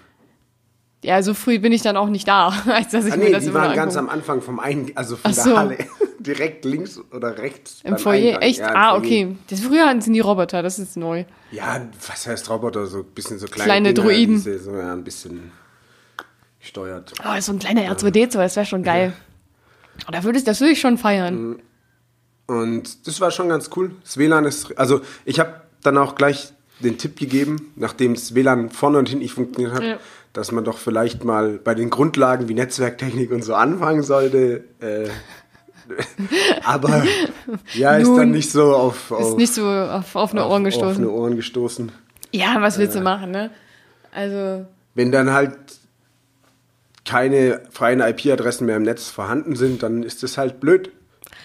[1.02, 3.32] Ja, so früh bin ich dann auch nicht da, als dass ich Ah, mir nee,
[3.32, 5.56] das die waren ganz am Anfang vom Ein also von Ach der so.
[5.56, 5.78] Halle.
[6.18, 7.80] Direkt links oder rechts.
[7.82, 8.42] Im Foyer, Eingang.
[8.42, 8.58] echt?
[8.58, 8.98] Ja, im ah, Foyer.
[8.98, 9.36] okay.
[9.48, 11.24] Das, früher hatten sie die Roboter, das ist neu.
[11.50, 12.86] Ja, was heißt Roboter?
[12.86, 14.34] So ein bisschen so kleine, Kleine Dinger, Droiden.
[14.34, 15.50] diese So, ja, ein bisschen
[16.60, 17.12] gesteuert.
[17.24, 19.14] Oh, so ein kleiner R2D2, das wäre schon geil.
[20.06, 21.62] Oh, da würde ich, das würde ich schon feiern.
[22.46, 23.92] Und das war schon ganz cool.
[24.02, 28.70] Das WLAN ist, also ich habe dann auch gleich den Tipp gegeben, nachdem das WLAN
[28.70, 29.98] vorne und hinten nicht funktioniert hat, Ja.
[30.32, 34.64] Dass man doch vielleicht mal bei den Grundlagen wie Netzwerktechnik und so anfangen sollte.
[34.80, 35.08] Äh,
[36.64, 37.04] aber
[37.74, 40.66] ja, ist Nun, dann nicht so auf, auf Ist nicht so auf offene Ohren auf
[40.66, 40.88] gestoßen.
[40.90, 41.92] offene Ohren gestoßen.
[42.32, 43.50] Ja, was willst du machen, ne?
[44.12, 45.56] Also, Wenn dann halt
[47.04, 50.92] keine freien IP-Adressen mehr im Netz vorhanden sind, dann ist das halt blöd.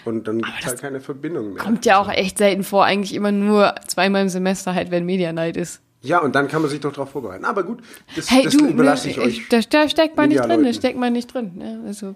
[0.03, 1.63] Und dann gibt es halt keine Verbindung mehr.
[1.63, 5.33] kommt ja auch echt selten vor, eigentlich immer nur zweimal im Semester halt, wenn Media
[5.33, 5.81] Night ist.
[6.05, 7.45] Ja, und dann kann man sich doch darauf vorbereiten.
[7.45, 7.79] Aber gut,
[8.15, 9.47] das, Hey, das du, überlasse ne, ich euch.
[9.49, 11.51] Da, da steckt man nicht drin, da steckt man nicht drin.
[11.55, 11.83] Ne?
[11.87, 12.15] Also,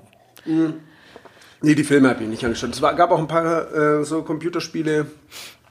[1.61, 2.69] Nee, die Filme habe ich nicht angeschaut.
[2.71, 5.07] Es war, gab auch ein paar äh, so Computerspiele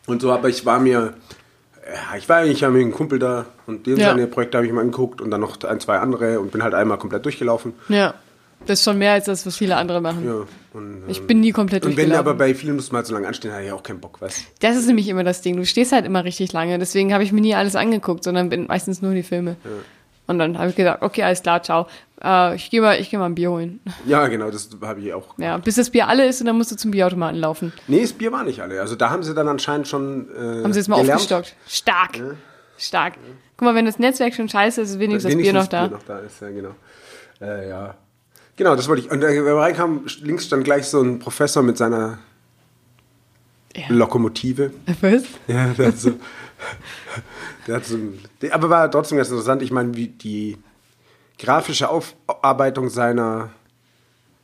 [0.07, 1.15] und so, aber ich war mir,
[1.87, 4.11] ja, ich war eigentlich ja mit einem Kumpel da und den Ja.
[4.11, 6.75] seine Projekte habe ich mir angeguckt und dann noch ein, zwei andere und bin halt
[6.75, 7.73] einmal komplett durchgelaufen.
[7.89, 8.15] ja.
[8.67, 10.27] Das ist schon mehr als das, was viele andere machen.
[10.27, 10.45] Ja,
[10.75, 12.29] und, Ich ähm, bin nie komplett Und wenn durchgelaufen.
[12.29, 14.43] aber bei vielen muss man halt so lange anstehen, habe ich auch keinen Bock, weißt
[14.61, 15.57] Das ist nämlich immer das Ding.
[15.57, 16.79] Du stehst halt immer richtig lange.
[16.79, 19.57] Deswegen habe ich mir nie alles angeguckt, sondern bin meistens nur die Filme.
[20.27, 21.87] Und dann habe ich gesagt, okay, alles klar, ciao.
[22.23, 23.81] Äh, ich gehe mal, ich geh mal ein Bier holen.
[24.05, 25.39] Ja, genau, das habe ich auch.
[25.39, 27.73] Ja, bis das Bier alle ist und dann musst du zum Bierautomaten laufen.
[27.87, 28.81] Nee, das Bier war nicht alle.
[28.83, 30.29] Also da haben sie dann anscheinend schon.
[30.37, 31.21] Äh, Haben sie jetzt mal gelernt.
[31.23, 31.57] aufgestockt.
[31.67, 32.21] Stark.
[32.77, 33.15] Stark.
[33.57, 35.87] Guck mal, wenn das Netzwerk schon scheiße ist, ist wenigstens das Bier noch da.
[35.87, 36.75] Bier noch da ist, ja, genau.
[37.41, 37.95] Äh, ja.
[38.59, 39.11] Genau, das wollte ich.
[39.11, 42.19] Und äh, wenn wir reinkam, links stand gleich so ein Professor mit seiner
[43.75, 43.85] Ja.
[43.89, 44.73] Lokomotive.
[45.01, 45.23] Was?
[45.47, 46.13] Ja, der hat so.
[47.67, 48.19] der hat so ein,
[48.51, 49.63] aber war trotzdem ganz interessant.
[49.63, 50.59] Ich meine, wie die
[51.39, 53.51] grafische Aufarbeitung seiner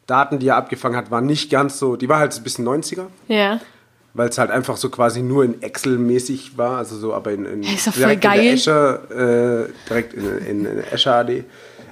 [0.07, 1.96] Daten, die er abgefangen hat, war nicht ganz so.
[1.96, 3.07] Die war halt so ein bisschen 90er.
[3.29, 3.61] Ja.
[4.16, 7.62] weil es halt einfach so quasi nur in Excel-mäßig war, also so, aber in, in
[7.64, 8.55] Ja, ist doch voll direkt in der geil.
[8.55, 11.45] Azure, äh, direkt in, in, in Azure AD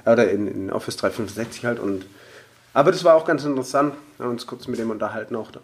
[0.05, 2.05] oder in, in Office 365 halt und
[2.73, 5.59] aber das war auch ganz interessant, wir haben uns kurz mit dem unterhalten auch da.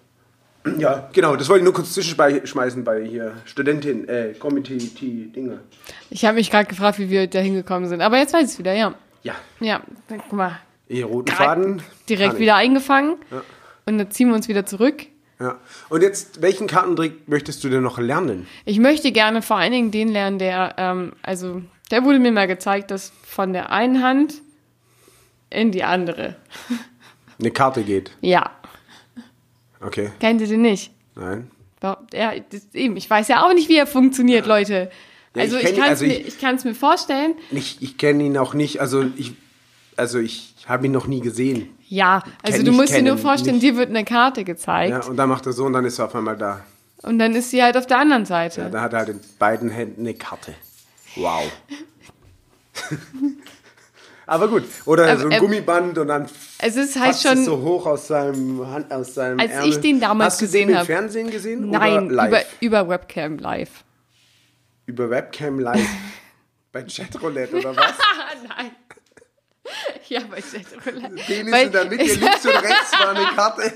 [0.77, 5.59] Ja, genau, das wollte ich nur kurz zwischenschmeißen bei hier Studentin, äh, Committee-Dinge.
[6.09, 8.01] Ich habe mich gerade gefragt, wie wir da hingekommen sind.
[8.01, 8.93] Aber jetzt weiß ich es wieder, ja.
[9.23, 10.59] Ja, Ja, dann, guck mal.
[10.87, 11.81] ihr roten Faden.
[12.09, 12.39] Direkt ich.
[12.39, 13.15] wieder eingefangen.
[13.85, 15.05] und dann ziehen wir uns wieder zurück.
[15.39, 15.57] Ja.
[15.87, 18.45] Und jetzt, welchen Kartentrick möchtest du denn noch lernen?
[18.65, 21.61] Ich möchte gerne vor allen Dingen den lernen, der, ähm, also,
[21.91, 24.41] der wurde mir mal gezeigt, dass von der einen Hand
[25.49, 26.35] in die andere.
[27.39, 28.11] Eine Karte geht.
[28.21, 28.51] Ja.
[29.81, 30.11] Okay.
[30.19, 30.91] Kennt ihr den nicht?
[31.15, 31.49] Nein.
[32.13, 32.33] Ja,
[32.73, 32.97] eben.
[32.97, 34.91] Ich weiß ja auch nicht, wie er funktioniert, Leute.
[35.35, 37.35] Ja, Also ich ich, kann es also mir, mir vorstellen.
[37.51, 39.33] Ich, ich kenne ihn auch nicht, also ich,
[39.95, 41.69] also ich habe ihn noch nie gesehen.
[41.87, 43.65] Ja, also du musst dir nur vorstellen, nicht.
[43.67, 46.05] dir wird eine Karte gezeigt Ja, und dann macht er so und dann ist er
[46.05, 46.63] auf einmal da.
[47.03, 48.61] und dann ist sie halt auf der anderen Seite.
[48.61, 50.53] Ja, da hat er halt in beiden Händen eine Karte.
[51.15, 51.51] Wow.
[54.25, 54.63] Aber gut.
[54.85, 56.29] Oder Aber, so ein ähm, Gummiband und dann
[56.59, 57.39] es ist halt fasst schon.
[57.39, 59.69] es so hoch aus seinem Hand, aus seinem Als Ärmel.
[59.69, 62.29] ich den damals Hast du gesehen den im Fernsehen gesehen nein, oder live?
[62.59, 63.71] über, über Webcam live.
[64.85, 65.81] Über Webcam live.
[66.71, 67.85] Bei Chatroulette oder was?
[67.99, 68.71] Ah, nein.
[70.07, 71.15] Ja, bei Chatroulette.
[71.25, 73.73] Penis Weil- in der Mitte, links und rechts war eine Karte.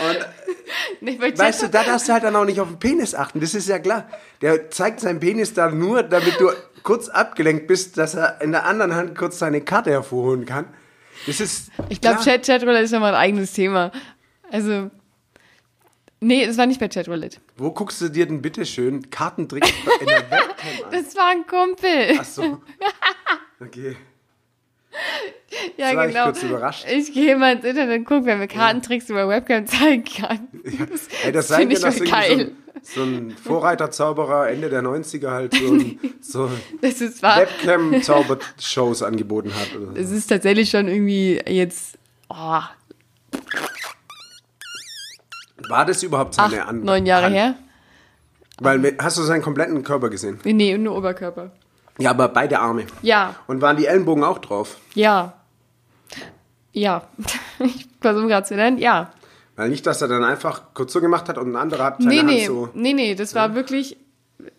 [0.00, 3.54] Und weißt du, da darfst du halt dann auch nicht auf den Penis achten, das
[3.54, 4.08] ist ja klar.
[4.40, 6.50] Der zeigt seinen Penis da nur, damit du
[6.82, 10.66] kurz abgelenkt bist, dass er in der anderen Hand kurz seine Karte hervorholen kann.
[11.26, 12.20] Das ist Ich glaube.
[12.22, 13.92] Chat Chatroulette ist nochmal ein eigenes Thema.
[14.50, 14.90] Also,
[16.20, 17.38] nee, es war nicht bei Chatroulette.
[17.56, 19.64] Wo guckst du dir denn bitte schön Kartentrick
[20.00, 20.90] in der Webcam an?
[20.90, 22.18] Das war ein Kumpel.
[22.18, 22.62] Ach so.
[23.60, 23.96] Okay.
[25.76, 26.24] ja, das war ich genau.
[26.24, 26.86] kurz überrascht.
[26.90, 30.48] Ich gehe mal ins Internet und gucke, wer mir Kartentricks über Webcam zeigen kann.
[30.62, 32.52] Das, Ey, das sein finde kann, ich dass geil.
[32.82, 36.50] so ein, so ein Vorreiterzauberer Ende der 90er halt so, ein, so.
[36.80, 39.76] Webcam-Zaubershows angeboten hat.
[39.76, 39.96] Oder so.
[39.96, 42.60] Es ist tatsächlich schon irgendwie jetzt oh,
[45.68, 47.34] War das überhaupt acht, seine An neun Jahre Hand?
[47.34, 47.54] her.
[48.60, 50.38] Weil, hast du seinen kompletten Körper gesehen?
[50.44, 51.50] Nee, nur Oberkörper.
[51.98, 52.86] Ja, aber beide Arme.
[53.02, 54.76] Ja, Und waren die Ellenbogen auch drauf?
[54.94, 55.34] ja.
[56.72, 57.02] Ja.
[57.58, 58.78] Ich versuche gerade zu nennen.
[58.78, 59.12] Ja.
[59.56, 62.08] Weil nicht, dass er dann einfach kurz so gemacht hat und ein anderer hat seine
[62.14, 62.46] Nee, Hand nee.
[62.46, 62.68] so.
[62.74, 63.96] Nee, nee, das war wirklich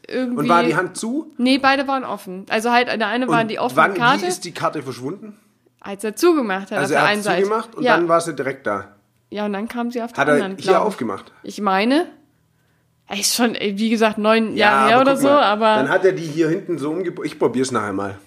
[0.08, 0.38] irgendwie.
[0.42, 1.34] Und war die Hand zu?
[1.38, 2.46] Nee, beide waren offen.
[2.50, 5.38] Also halt, der eine waren Und die offene wann, Karte, Wie ist die Karte verschwunden?
[5.82, 7.44] als er zugemacht hat Also auf er hat Seite.
[7.44, 7.98] zugemacht und ja.
[7.98, 8.90] dann war sie direkt da.
[9.32, 10.56] ja, und dann kam sie auf der Hat er anderen.
[10.58, 10.88] hier glaub ich.
[10.88, 11.32] aufgemacht?
[11.44, 12.06] Ich meine, er
[13.14, 16.24] ist schon, wie gesagt, neun Jahre her oder so, mal, aber Dann hat er die
[16.26, 17.26] hier hinten so umgebaut.
[17.26, 18.18] Ich probier's nachher mal.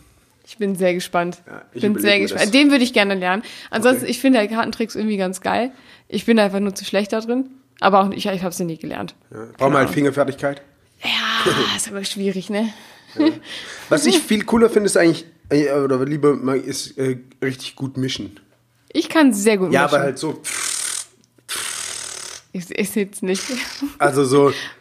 [0.46, 1.38] ich bin sehr gespannt.
[1.46, 2.44] Ja, ich bin sehr gespannt.
[2.44, 2.50] das.
[2.52, 3.42] Den würde ich gerne lernen.
[3.70, 4.10] Ansonsten, Okay.
[4.10, 5.72] ich finde halt Kartentricks irgendwie ganz geil.
[6.08, 7.50] Ich bin einfach nur zu schlecht da drin.
[7.80, 9.14] Aber auch, ich, ich habe es nie gelernt.
[9.30, 9.46] Ja.
[9.58, 10.62] Brauchen wir halt Fingerfertigkeit.
[11.02, 12.68] Ja, ist aber schwierig, ne?
[13.88, 18.38] Was ich viel cooler finde, ist eigentlich, äh, oder lieber ist äh, richtig gut mischen.
[18.92, 19.94] Ich kann sehr gut Ja, mischen.
[19.94, 20.40] aber halt so,
[22.52, 23.42] Ich, ich sitze nicht.
[23.98, 24.52] also so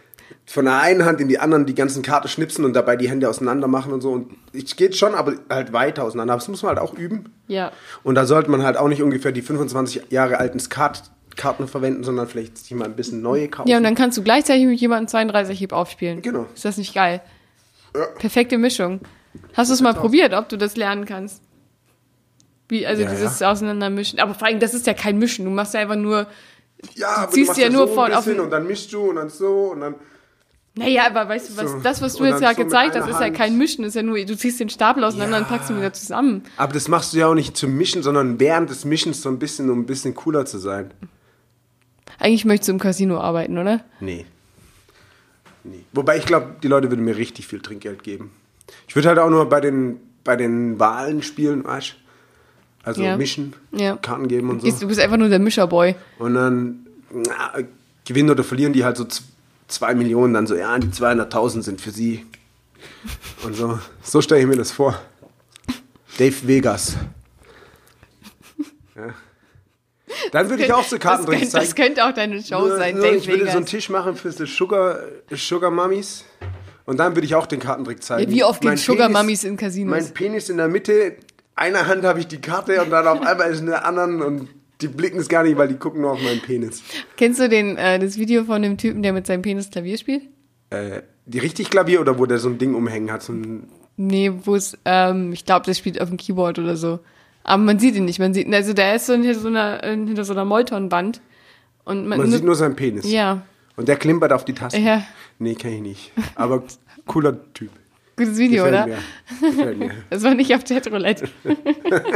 [0.47, 3.27] von der einen Hand in die anderen die ganzen Karten schnipsen und dabei die Hände
[3.29, 4.11] auseinander machen und so.
[4.11, 6.33] Und es geht schon, aber halt weiter auseinander.
[6.33, 7.33] Aber das muss man halt auch üben.
[7.47, 7.71] Ja.
[8.03, 11.03] Und da sollte man halt auch nicht ungefähr die 25 Jahre alten Skat
[11.35, 13.67] Karten verwenden, sondern vielleicht sich mal ein bisschen neue kaufen.
[13.67, 16.21] Ja, und dann kannst du gleichzeitig mit jemandem 32 Hieb aufspielen.
[16.21, 16.45] Genau.
[16.55, 17.21] Ist das nicht geil?
[17.93, 18.05] Ja.
[18.17, 19.01] Perfekte Mischung.
[19.53, 21.41] Hast du es mal probiert, ob du das lernen kannst?
[22.69, 24.19] Wie, also Ja, dieses Auseinandermischen.
[24.19, 25.45] Aber vor allem, das ist ja kein Mischen.
[25.45, 26.27] Du machst ja einfach nur.
[26.95, 29.09] ja, aber ziehst du machst ja das nur so auf den- und dann mischst du
[29.09, 29.95] und dann so und dann
[30.77, 31.79] Naja, aber weißt du, was, So.
[31.79, 33.85] das, was du Und jetzt gerade so gezeigt hast, ist ja kein Mischen.
[33.85, 35.43] ist ja nur, du ziehst den Stapel auseinander Ja.
[35.43, 36.43] und packst ihn wieder zusammen.
[36.57, 39.39] Aber das machst du ja auch nicht zum Mischen, sondern während des Mischens so ein
[39.39, 40.91] bisschen, um ein bisschen cooler zu sein.
[42.19, 43.81] Eigentlich möchtest du im Casino arbeiten, oder?
[44.01, 44.25] Nee.
[45.63, 45.83] nee.
[45.93, 48.31] Wobei ich glaube, die Leute würden mir richtig viel Trinkgeld geben.
[48.87, 51.95] Ich würde halt auch nur bei den, bei den Wahlen spielen, weißt du?
[52.87, 53.17] Also Ja.
[53.17, 53.95] mischen, Ja.
[53.97, 54.69] Karten geben und so.
[54.79, 55.95] Du bist einfach nur der Mischerboy.
[56.19, 57.53] Und dann na,
[58.05, 59.23] gewinnen oder verlieren die halt so z-
[59.67, 62.25] zwei Millionen, dann so, ja, die 200.000 sind für sie.
[63.43, 64.99] Und so, so stelle ich mir das vor.
[66.17, 66.95] Dave Vegas.
[68.95, 69.13] Ja.
[70.31, 71.65] Dann würde ich auch so Das Kartentricks könnte, zeigen.
[71.65, 73.65] das könnte auch deine Show Nur- sein, nur Dave ich würde so einen.
[73.65, 74.99] Tisch machen für so Sugar,
[75.31, 76.23] Sugar Mummies.
[76.85, 78.31] Und dann würde ich auch den Kartentrick zeigen.
[78.31, 79.89] Wie oft gehen Sugar Mummies in Casinos?
[79.91, 81.17] Mein Penis in der Mitte,
[81.55, 84.49] einer Hand habe ich die Karte und dann auf einmal ist in der anderen und
[84.81, 86.83] die blicken es gar nicht, weil die gucken nur auf meinen Penis.
[87.17, 90.23] Kennst du den, äh, das Video von dem Typen, der mit seinem Penis Klavier spielt?
[90.69, 93.23] Äh, die richtig Klavier oder wo der so ein Ding umhängen hat?
[93.23, 93.67] So ein,
[93.97, 96.99] Nee, wo es, ähm, ich glaube, das spielt auf dem Keyboard oder so.
[97.43, 98.19] Aber man sieht ihn nicht.
[98.19, 101.21] Man sieht, also der ist so hinter so einer, hinter so einer Moltonwand.
[101.85, 103.09] Und man, man sieht nur seinen Penis.
[103.09, 103.43] Ja,
[103.77, 104.79] Und der klimpert auf die Taste.
[104.79, 105.05] Ja.
[105.39, 106.11] Nee, kenn ich nicht.
[106.35, 106.63] Aber
[107.05, 107.69] cooler Typ.
[108.17, 108.95] gutes Video, Gefällt oder?
[108.95, 109.49] mir.
[109.49, 109.91] Gefällt mir.
[110.09, 111.29] Das war nicht auf Chatroulette.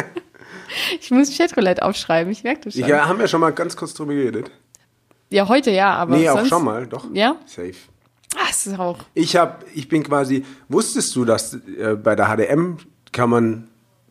[0.99, 2.87] ich muss Chatroulette aufschreiben, ich merke das schon.
[2.87, 4.51] Ja, haben wir schon mal ganz kurz drüber geredet.
[5.29, 7.05] Ja, heute ja, aber Nee, auch sonst, schon mal, doch.
[7.13, 7.35] Ja?
[7.45, 7.75] Safe.
[8.33, 8.99] Das ist auch.
[9.13, 12.77] Ich hab, ich bin quasi, wusstest du, dass äh, bei der HDM
[13.11, 13.67] kann man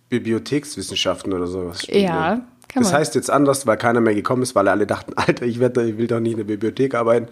[0.08, 2.04] Bibliothekswissenschaften oder sowas studieren?
[2.04, 2.28] Ja,
[2.68, 3.00] Kann das man.
[3.00, 5.98] heißt jetzt anders, weil keiner mehr gekommen ist, weil alle dachten, Alter, ich, werd, ich
[5.98, 7.28] will doch nicht in der Bibliothek arbeiten.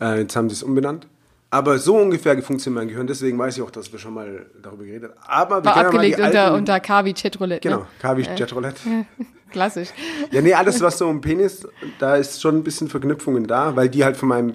[0.00, 1.06] Äh, jetzt haben sie es umbenannt.
[1.54, 4.82] Aber so ungefähr funktioniert mein Gehirn, deswegen weiß ich auch, dass wir schon mal darüber
[4.82, 5.20] geredet haben.
[5.28, 7.60] Aber wir War ja abgelegt die unter, alten, unter Kavi Chatroulette.
[7.60, 7.86] Genau, Ne?
[8.00, 8.80] Kavi Jetroulette.
[9.52, 9.90] Klassisch.
[10.32, 11.64] Ja, nee, alles, was so um Penis,
[12.00, 14.54] da ist schon ein bisschen Verknüpfungen da, weil die halt von meinem,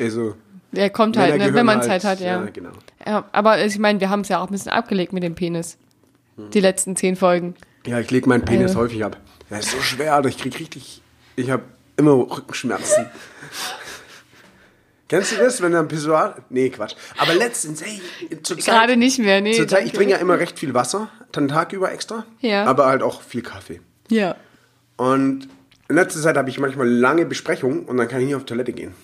[0.00, 0.34] also,
[0.72, 2.42] Der kommt halt, ne, wenn man halt, Zeit hat, ja.
[2.42, 2.70] Ja, genau.
[3.06, 5.78] ja aber ich meine, wir haben es ja auch ein bisschen abgelegt mit dem Penis.
[6.34, 6.50] Hm.
[6.50, 7.54] Die letzten zehn Folgen.
[7.86, 8.80] Ja, ich lege meinen Penis Also.
[8.80, 9.16] häufig ab.
[9.48, 10.28] Ja, ist so schwer, Alter.
[10.28, 11.02] Ich krieg richtig.
[11.36, 11.62] Ich habe
[11.96, 13.06] immer Rückenschmerzen.
[15.08, 16.36] Kennst du das, wenn du ein Pissoir.
[16.50, 16.94] Nee, Quatsch.
[17.16, 18.00] Aber letztens, hey,
[18.42, 18.66] zur Zeit.
[18.74, 19.52] Gerade nicht mehr, nee.
[19.52, 22.24] Zur Zeit, ich trinke ja immer recht viel Wasser, den Tag über extra.
[22.40, 22.64] Ja.
[22.64, 23.80] Aber halt auch viel Kaffee.
[24.10, 24.34] Ja.
[24.96, 25.48] Und
[25.88, 28.72] in letzter Zeit habe ich manchmal lange Besprechungen und dann kann ich nicht auf Toilette
[28.72, 28.94] gehen.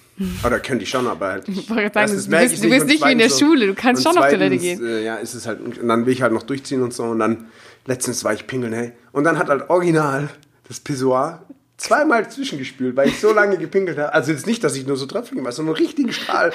[0.45, 1.45] Oder könnte ich schon, aber halt.
[1.69, 4.03] gerade sagen, erstens du bist- du bist nicht wie in der zweitens Schule, du kannst
[4.03, 4.87] schon auf Toilette zweitens, gehen.
[4.87, 5.61] Äh, ja, ist es halt.
[5.61, 7.05] Und dann will ich halt noch durchziehen und so.
[7.05, 7.47] Und dann,
[7.87, 8.93] letztens war ich pingeln, hey.
[9.13, 10.29] Und dann hat halt original
[10.67, 11.45] das Pissoir
[11.83, 14.13] zweimal zwischengespült, weil ich so lange gepinkelt habe.
[14.13, 16.53] Also jetzt nicht, dass ich nur so Tröpfchen gemacht habe, sondern einen richtigen Strahl.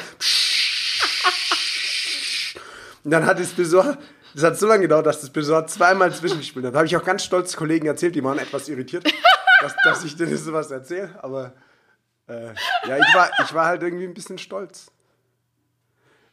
[3.03, 3.97] Und dann hat das Pissoir,
[4.34, 6.73] das hat so lange gedauert, dass das Pissoir zweimal zwischengespült hat.
[6.73, 9.05] Da habe ich auch ganz stolz Kollegen erzählt, die waren etwas irritiert,
[9.61, 11.17] dass, dass ich denen sowas erzähle.
[11.21, 11.53] Aber
[12.28, 12.53] äh,
[12.88, 14.91] ja, ich war, ich war halt irgendwie ein bisschen stolz.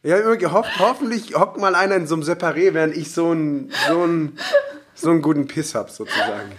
[0.03, 3.31] Ich habe immer gehofft, hoffentlich hockt mal einer in so einem Separé, während ich so
[3.31, 4.37] einen, so einen,
[4.93, 6.51] so einen guten Piss habe, sozusagen.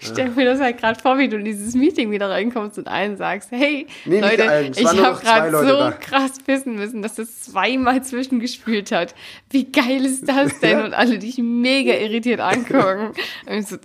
[0.00, 2.88] Ich stelle mir das halt gerade vor, wie du in dieses Meeting wieder reinkommst und
[2.88, 5.92] allen sagst, hey, Nee, Leute, ich habe gerade so da.
[5.92, 9.14] krass pissen müssen, dass das zweimal zwischengespült hat.
[9.50, 10.78] Wie geil ist das denn?
[10.78, 10.84] Ja.
[10.84, 13.12] Und alle dich mega irritiert angucken.
[13.46, 13.76] Und ich so,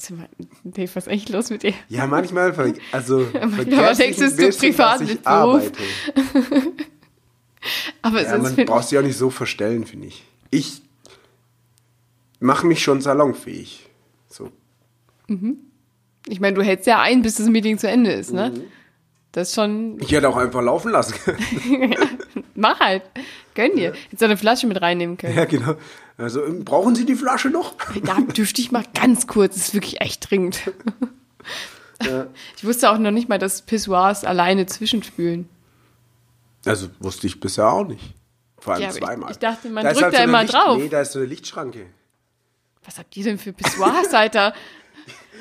[0.63, 1.73] Dave, was ist eigentlich los mit dir?
[1.89, 5.71] Ja, manchmal, ver also, Manchmal denkst du, bisschen, privat mit Beruf.
[8.01, 10.23] Aber es Ja, ist, man braucht sich auch nicht so verstellen, finde ich.
[10.49, 10.81] Ich
[12.39, 13.89] mache mich schon salonfähig.
[14.29, 14.51] So.
[16.28, 18.51] Ich meine, du hältst ja ein, bis das Meeting zu Ende ist, ne?
[18.55, 18.63] Mhm.
[19.32, 21.95] Das ist schon, Ich hätte auch einfach laufen lassen können.
[22.55, 23.01] mach halt.
[23.55, 23.93] Gönn dir.
[23.93, 25.36] Hättest du eine Flasche mit reinnehmen können.
[25.36, 25.76] ja, genau.
[26.17, 27.74] Also, ähm, brauchen Sie die Flasche noch?
[28.05, 30.59] Ja, dürfte ich mal ganz kurz, das ist wirklich echt dringend.
[32.57, 35.47] Ich wusste auch noch nicht mal, dass Pissoirs alleine zwischenspülen.
[36.65, 38.13] Also, wusste ich bisher auch nicht.
[38.59, 39.32] Vor allem Ja, aber ich- zweimal.
[39.32, 40.78] ich dachte, man Da drückt da so immer Licht- drauf.
[40.78, 41.86] Nee, da ist so eine Lichtschranke.
[42.86, 44.53] Was habt ihr denn für Pissoirs, Alter?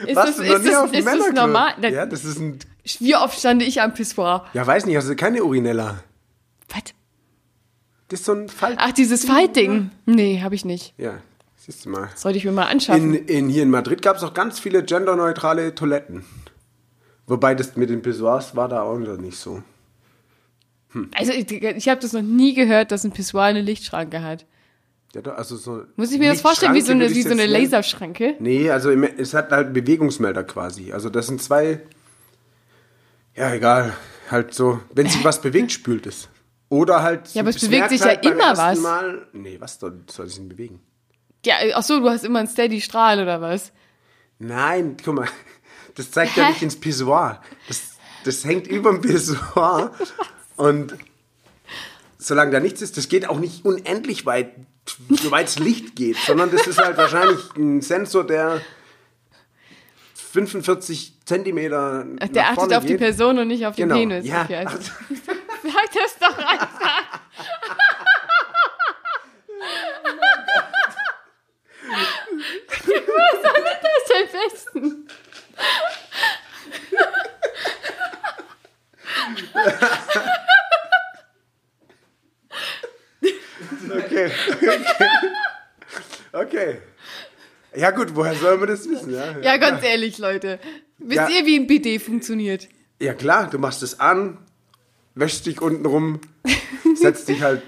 [0.06, 1.32] Ist Warst das, du noch ist nie das, auf dem Männerklo?
[1.46, 1.74] normal?
[1.80, 2.58] Da- Ja, das ist ein...
[2.98, 4.46] Wie oft stand ich am Pissoir?
[4.54, 6.02] Ja, weiß nicht, also keine Urinella.
[6.68, 6.82] Was?
[8.08, 8.74] Das ist so ein Fall.
[8.78, 9.90] Ach, dieses Fight-Ding.
[10.06, 10.92] Nee, habe ich nicht.
[10.98, 11.18] Ja,
[11.56, 12.10] siehst du mal.
[12.16, 13.14] Sollte ich mir mal anschaffen.
[13.14, 16.24] In, in, hier in Madrid gab es auch ganz viele genderneutrale Toiletten.
[17.26, 19.62] Wobei das mit den Pissoirs war da auch noch nicht so.
[21.14, 24.44] also ich, ich habe das noch nie gehört, dass ein Pissoir eine Lichtschranke hat.
[25.14, 27.52] Ja, also so Muss ich mir das vorstellen wie so eine, wie so eine nennen.
[27.52, 28.36] Laserschranke?
[28.38, 30.92] Nee, also es hat halt Bewegungsmelder quasi.
[30.92, 31.80] Also das sind zwei.
[33.34, 33.92] Ja, egal.
[34.30, 36.28] Halt so, wenn sich was bewegt, spült es.
[36.70, 37.34] Oder halt.
[37.34, 38.78] Ja, aber es bewegt sich ja halt beim immer was.
[38.80, 40.80] Mal, nee, was soll, soll sich denn bewegen?
[41.44, 43.72] Ja, ach so, du hast immer einen Steady-Strahl oder was?
[44.38, 45.28] Nein, guck mal,
[45.94, 46.50] das zeigt ja Hä?
[46.52, 47.42] nicht ins Pissoir.
[47.68, 49.92] Das, das hängt über dem Pissoir
[50.56, 50.96] und
[52.16, 54.54] solange da nichts ist, das geht auch nicht unendlich weit,
[55.10, 58.60] soweit es Licht geht, sondern das ist halt wahrscheinlich ein Sensor, der
[60.14, 62.98] 45 Zentimeter Ach, Der achtet vorne auf die geht.
[62.98, 64.26] Person und nicht auf den Genau, Penis.
[64.26, 64.42] ja.
[64.42, 64.78] Okay, also.
[65.62, 67.20] Sag das doch einfach.
[72.68, 72.86] Was
[73.42, 74.28] soll denn das denn
[74.82, 75.08] wissen?
[84.26, 84.78] Okay.
[86.32, 86.78] okay.
[87.74, 89.12] Ja gut, woher soll man das wissen?
[89.14, 90.58] Ja, Ja, ganz ehrlich, Leute.
[90.98, 91.28] Wisst Ja.
[91.28, 92.68] ihr, wie ein BD funktioniert?
[93.00, 94.38] Ja klar, du machst es an,
[95.14, 96.20] wäschst dich unten rum,
[96.94, 97.62] setzt dich halt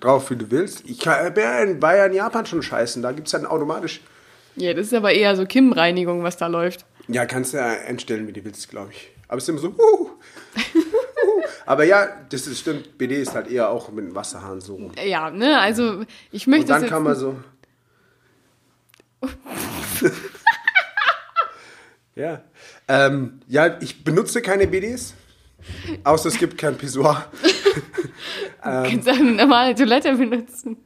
[0.00, 0.84] drauf, wie du willst.
[0.88, 4.00] Ich kann- war ja- in Japan schon scheißen, da gibt es dann automatisch.
[4.56, 6.84] Ja, das ist aber eher so Kim-Reinigung, was da läuft.
[7.08, 9.10] Ja, kannst du ja einstellen, wie du willst, glaube ich.
[9.28, 10.10] Aber es ist immer so, huh.
[11.66, 14.92] Aber ja, das ist, stimmt, BD ist halt eher auch mit dem Wasserhahn so rum.
[15.04, 17.36] Ja, ne, also ich möchte Und dann kann man so.
[22.14, 22.42] ja.
[22.86, 25.14] Ähm, ja, ich benutze keine BDs.
[26.04, 27.26] Außer es gibt kein Pissoir.
[28.62, 30.76] kannst eine normale Toilette benutzen.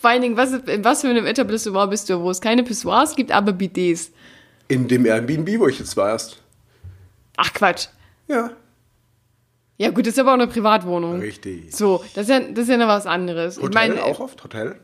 [0.00, 3.14] Vor allen Dingen, was, in was für einem Etablissement bist du, wo es keine Pissoirs
[3.14, 4.10] gibt, aber BDs?
[4.66, 6.42] In dem Airbnb, wo ich jetzt war erst.
[7.36, 7.88] Ach Quatsch.
[8.26, 8.50] Ja.
[9.78, 11.20] Ja gut, das ist aber auch eine Privatwohnung.
[11.20, 11.74] Richtig.
[11.74, 13.56] So, das ist ja, das ist ja noch was anderes.
[13.58, 14.42] Hotel ich meine, auch oft?
[14.42, 14.76] Hotel?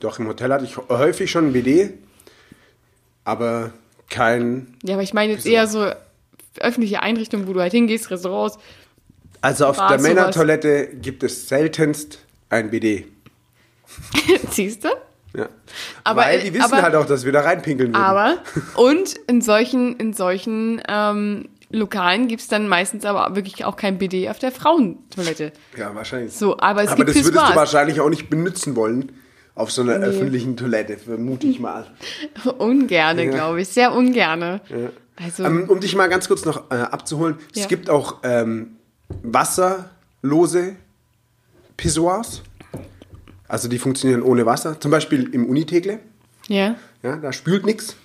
[0.00, 1.92] Doch, im Hotel hatte ich häufig schon ein BD.
[3.24, 3.72] Aber
[4.10, 4.74] kein.
[4.82, 5.90] Ja, aber ich meine jetzt eher so
[6.60, 8.58] öffentliche Einrichtungen, wo du halt hingehst, Restaurants.
[9.40, 10.00] Also auf War der.
[10.00, 13.06] Männertoilette gibt es seltenst ein BD.
[14.50, 14.88] Siehst du?
[15.36, 15.48] Ja.
[16.04, 18.02] Aber- Weil die wissen aber- halt auch, dass wir da reinpinkeln würden.
[18.02, 18.38] Aber,
[18.76, 23.98] und in solchen, in solchen ähm, Lokalen gibt es dann meistens aber wirklich auch kein
[23.98, 25.52] BD auf der Frauentoilette.
[25.76, 26.32] ja, wahrscheinlich.
[26.32, 27.56] So, aber es aber gibt das würdest du Pissoirs.
[27.56, 29.12] wahrscheinlich auch nicht benutzen wollen
[29.54, 30.06] auf so einer Nee.
[30.06, 31.86] öffentlichen Toilette, vermute ich mal.
[32.58, 33.30] Ungerne, Ja.
[33.30, 33.68] glaube ich.
[33.68, 34.60] Sehr ungerne.
[35.16, 37.62] Also, Ähm, um dich mal ganz kurz noch äh, abzuholen, Ja.
[37.62, 38.76] es gibt auch ähm,
[39.22, 40.76] wasserlose
[41.76, 42.42] Pissoirs.
[43.48, 44.80] Also die funktionieren ohne Wasser.
[44.80, 45.98] Zum Beispiel im Unitegle.
[46.48, 46.76] ja.
[47.02, 47.96] Ja, da spült nichts.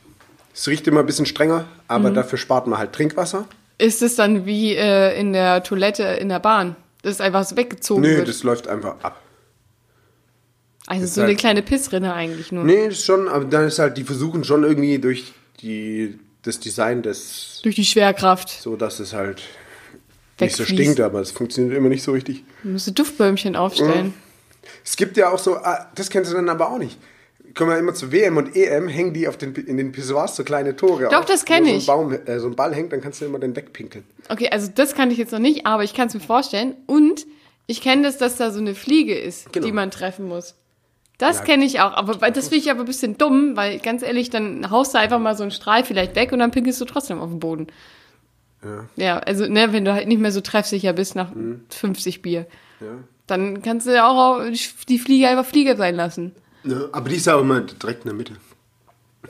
[0.53, 1.65] Es riecht immer ein bisschen strenger, Mhm.
[1.87, 3.45] aber dafür spart man halt Trinkwasser.
[3.79, 6.75] Ist es dann wie äh, in der Toilette in der Bahn?
[7.01, 8.27] Das ist einfach so weggezogen Nö, wird.
[8.27, 9.21] das läuft einfach ab.
[10.87, 12.63] also ist so eine halt- kleine Pissrinne eigentlich nur.
[12.65, 16.59] Nee, das ist schon, aber dann ist halt, die versuchen schon irgendwie durch die, das
[16.59, 18.49] Design des, Durch die Schwerkraft.
[18.49, 19.41] so dass es halt
[20.41, 22.43] nicht so stinkt, aber es funktioniert immer nicht so richtig.
[22.63, 24.13] Du musst Duftbäumchen aufstellen.
[24.85, 26.97] Es gibt ja auch so, ah, das kennst du dann aber auch nicht.
[27.55, 30.43] Kommen wir immer zu WM und EM, hängen die auf den, in den Pissoirs so
[30.43, 31.09] kleine Tore.
[31.09, 31.85] Doch, auf, das kenn wo ich.
[31.85, 34.03] So ein, Baum, äh, so ein Ball hängt, dann kannst du immer den wegpinkeln.
[34.29, 36.75] Okay, also das kann ich jetzt noch nicht, aber ich kann es mir vorstellen.
[36.85, 37.25] Und
[37.67, 39.65] ich kenne das, dass da so eine Fliege ist, Genau.
[39.65, 40.55] die man treffen muss.
[41.17, 41.43] Das Ja.
[41.43, 44.69] kenne ich auch, aber das finde ich aber ein bisschen dumm, weil ganz ehrlich, dann
[44.71, 47.29] haust du einfach mal so einen Strahl vielleicht weg und dann pinkelst du trotzdem auf
[47.29, 47.67] den Boden.
[48.63, 48.85] Ja.
[48.95, 51.61] Ja, also ne, wenn du halt nicht mehr so treffsicher bist nach Mhm.
[51.69, 52.45] 50 Bier,
[52.79, 52.87] Ja.
[53.27, 54.41] dann kannst du ja auch
[54.87, 56.33] die Fliege einfach Fliege sein lassen.
[56.63, 58.33] Ja, aber die ist auch immer direkt in der Mitte.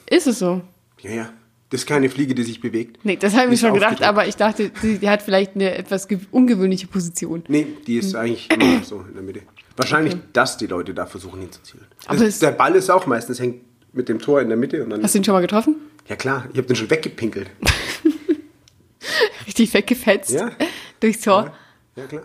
[0.10, 0.62] Ist es so?
[1.02, 1.34] Ja, ja.
[1.70, 2.98] Das ist keine Fliege, die sich bewegt.
[3.06, 5.76] Nee, das habe ich mir schon gedacht, aber ich dachte, die, die hat vielleicht eine
[5.78, 7.44] etwas ge- ungewöhnliche Position.
[7.48, 9.42] Nee, die ist eigentlich immer so in der Mitte.
[9.78, 11.86] Wahrscheinlich, dass die Leute da versuchen hinzuzielen.
[12.08, 13.62] Aber Das, der Ball ist auch meistens hängt
[13.94, 15.04] mit dem Tor in der Mitte und dann.
[15.04, 15.76] Hast du ihn schon mal getroffen?
[16.08, 17.52] ja klar, ich habe den schon weggepinkelt.
[19.46, 20.32] Richtig weggefetzt.
[20.32, 20.52] Ja.
[21.00, 21.54] Durchs Tor.
[21.96, 22.24] Ja klar.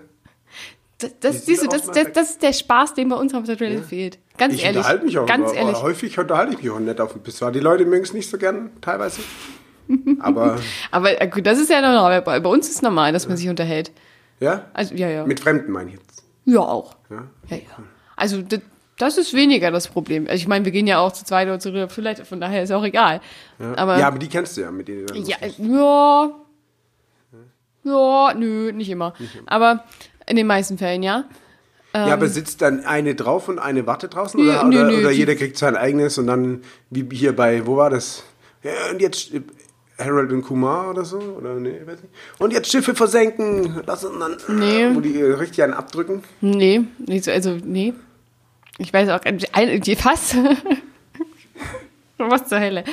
[0.98, 3.44] Das, das, Die siehst du, das, das, das ist der Spaß, den bei uns auf
[3.44, 4.18] der Toilette fehlt.
[4.36, 4.78] Ganz Ich ehrlich.
[4.78, 5.82] unterhalte mich auch ganz aber, ehrlich.
[5.82, 7.52] häufig unterhalte ich mich auch nett auf dem Pissoir.
[7.52, 9.20] Die Leute mögen es nicht so gern, teilweise.
[10.20, 10.58] Aber
[10.90, 12.20] Aber äh, gut, das ist ja normal.
[12.22, 13.92] Bei, uns ist es normal, dass man sich unterhält.
[14.40, 15.24] ja, Also, ja, ja.
[15.26, 16.24] mit Fremden meine ich jetzt.
[16.46, 16.96] ja, auch.
[17.10, 17.28] Ja.
[17.48, 17.62] Ja, ja.
[18.16, 18.60] Also, das,
[18.98, 20.24] das ist weniger das Problem.
[20.24, 22.62] Also, ich meine, wir gehen ja auch zu zweit oder zu dritt Toilette, von daher
[22.64, 23.20] ist auch egal.
[23.60, 23.74] Ja.
[23.76, 25.06] Aber, ja, aber die kennst du ja, mit denen.
[25.24, 26.30] ja, ja.
[27.84, 29.12] Ja, nö, nicht immer.
[29.46, 29.84] Aber
[30.26, 31.24] in den meisten Fällen, ja.
[31.94, 34.40] Ja, aber sitzt dann eine drauf und eine wartet draußen?
[34.42, 37.66] Nö, Oder, nö, oder, nö, oder jeder kriegt sein eigenes und dann, wie hier bei,
[37.66, 38.24] wo war das?
[38.62, 39.40] Ja, und jetzt äh,
[39.98, 41.18] Harold und Kumar oder so?
[41.18, 42.14] Oder nee, weiß nicht.
[42.38, 43.76] Und jetzt Schiffe versenken.
[43.78, 44.88] Und dann, Nee.
[44.92, 46.22] Wo die äh, richtig einen abdrücken.
[46.40, 47.94] Nee, nicht so, also, nee.
[48.78, 50.34] Ich weiß auch, ein, die- was?
[52.18, 52.84] was zur Hölle?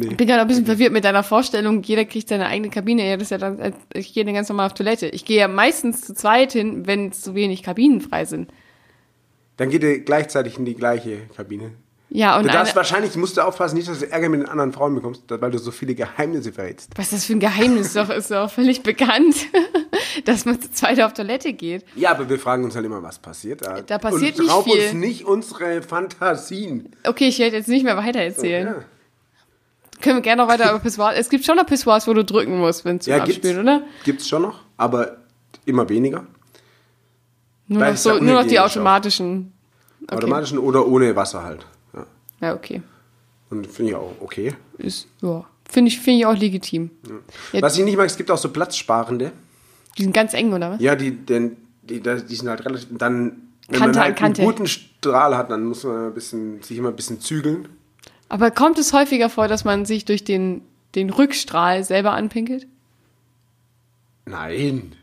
[0.00, 0.12] Nee.
[0.12, 3.06] Ich bin gerade ein bisschen verwirrt mit deiner Vorstellung, jeder kriegt seine eigene Kabine.
[3.08, 5.06] Ja, das ist ja dann, als- ich gehe dann ganz normal auf Toilette.
[5.08, 8.50] Ich gehe ja meistens zu zweit hin, wenn zu wenig Kabinen frei sind.
[9.56, 11.72] Dann geht ihr gleichzeitig in die gleiche Kabine.
[12.12, 14.72] Ja, und Du darfst wahrscheinlich, musst du aufpassen, nicht, dass du Ärger mit den anderen
[14.72, 16.90] Frauen bekommst, weil du so viele Geheimnisse verrätst.
[16.96, 17.92] was ist das für ein Geheimnis?
[17.92, 19.36] Doch, ist doch völlig bekannt,
[20.24, 21.84] dass man zu zweit auf Toilette geht.
[21.94, 23.80] Ja, aber wir fragen uns halt immer, was passiert da.
[23.82, 24.82] Da passiert Und nicht raub viel.
[24.82, 26.88] uns nicht unsere Fantasien.
[27.06, 28.66] Okay, ich werde jetzt nicht mehr weiter erzählen.
[28.66, 28.84] Ja.
[30.00, 31.14] Können wir gerne noch weiter über Pissoirs.
[31.16, 33.82] Es gibt schon noch Pissoirs, wo du drücken musst, wenn es Ja, gibt's, Abspielen, oder?
[34.04, 35.18] gibt's schon noch, aber
[35.64, 36.26] immer weniger.
[37.68, 39.52] Nur noch, es so, nur noch die automatischen.
[40.02, 40.16] Okay.
[40.16, 41.66] Automatischen oder ohne Wasser halt.
[41.92, 42.06] Ja.
[42.40, 42.82] Ja, okay.
[43.50, 44.54] Und finde ich auch okay.
[44.78, 45.44] Ist, ja.
[45.68, 46.90] Finde ich, finde ich auch legitim.
[47.52, 49.30] Ja, Was ich nicht mag, es gibt auch so Platzsparende.
[49.96, 50.80] die sind ganz eng, oder was?
[50.80, 52.88] Ja, die, denn, die, die, sind halt relativ.
[52.90, 54.42] Dann, wenn Kante man an halt Kante.
[54.42, 57.68] einen guten Strahl hat, dann muss man ein bisschen, sich immer ein bisschen zügeln.
[58.30, 60.62] Aber kommt es häufiger vor, dass man sich durch den,
[60.94, 62.66] den Rückstrahl selber anpinkelt?
[64.24, 64.94] Nein.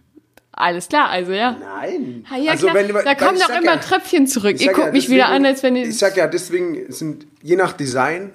[0.54, 1.52] Alles klar, also ja.
[1.60, 2.26] Nein.
[2.32, 2.76] Ah, ja, also, klar.
[2.88, 4.56] wenn, da kommen doch immer ja, Tröpfchen zurück.
[4.56, 5.88] ich Ihr guckt ja, mich wieder deswegen- an, als wenn ihr.
[5.88, 8.32] Ich sag ja, deswegen sind, je nach Design,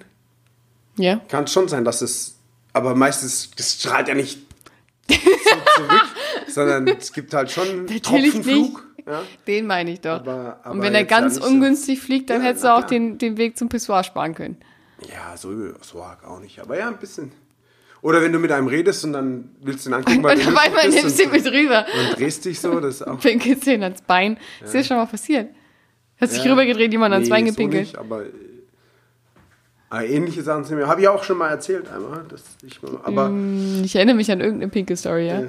[0.96, 1.16] ja.
[1.28, 2.36] kann es schon sein, dass es,
[2.72, 4.38] aber meistens, das strahlt ja nicht
[5.08, 6.02] so zurück,
[6.46, 8.02] sondern es gibt halt schon Natürlich
[8.34, 8.86] Tropfenflug.
[9.04, 9.22] Ja?
[9.48, 10.20] Den meine ich doch.
[10.20, 11.50] Aber- aber Und wenn er ganz nicht so.
[11.50, 12.88] ungünstig fliegt, dann hättest du auch klar.
[12.90, 14.58] den, den Weg zum Pissoir sparen können.
[15.08, 15.50] Ja, so,
[15.82, 17.32] so arg auch nicht, aber ja, ein bisschen.
[18.02, 20.44] Oder wenn du mit einem redest und dann willst du ihn angucken, Und weil du
[20.44, 21.86] dabei mal lustig nimmst du bist mit rüber.
[21.86, 24.38] und, und drehst dich so, das ist auch Pinkelst ihn ans Bein.
[24.62, 25.50] Ist dir schon mal passiert?
[26.20, 27.82] Hast dich rübergedreht, jemand ans Nee, Bein so gepinkelt?
[27.84, 28.24] nicht, aber
[29.92, 33.26] äh, ähnliche Sachen sind mir, habe ich auch schon mal erzählt einmal, dass ich aber
[33.26, 35.42] Hm, Ich erinnere mich an irgendeine Pinkel-Story, ja.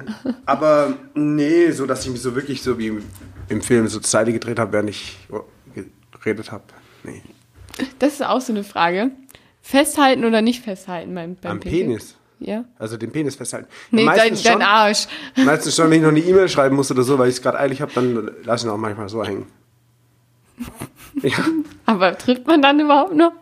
[0.46, 2.98] Aber nee, so dass ich mich so wirklich so wie
[3.48, 5.16] im Film so zur Seite gedreht habe, während ich
[6.20, 6.62] geredet habe.
[7.04, 7.22] Nee.
[7.98, 9.10] Das ist auch so eine Frage.
[9.66, 11.60] Festhalten oder nicht festhalten beim, beim Am?
[11.60, 12.16] Penis.
[12.38, 12.66] Ja.
[12.78, 13.66] Also den Penis festhalten.
[13.90, 15.06] Nee, dein, meistens, dein schon, Arsch.
[15.36, 17.58] meistens schon, wenn ich noch eine E-Mail schreiben muss oder so, weil ich es gerade
[17.58, 19.46] eilig habe, dann lasse ich ihn auch manchmal so hängen.
[21.22, 21.38] Ja,
[21.86, 23.32] Aber trifft man dann überhaupt noch?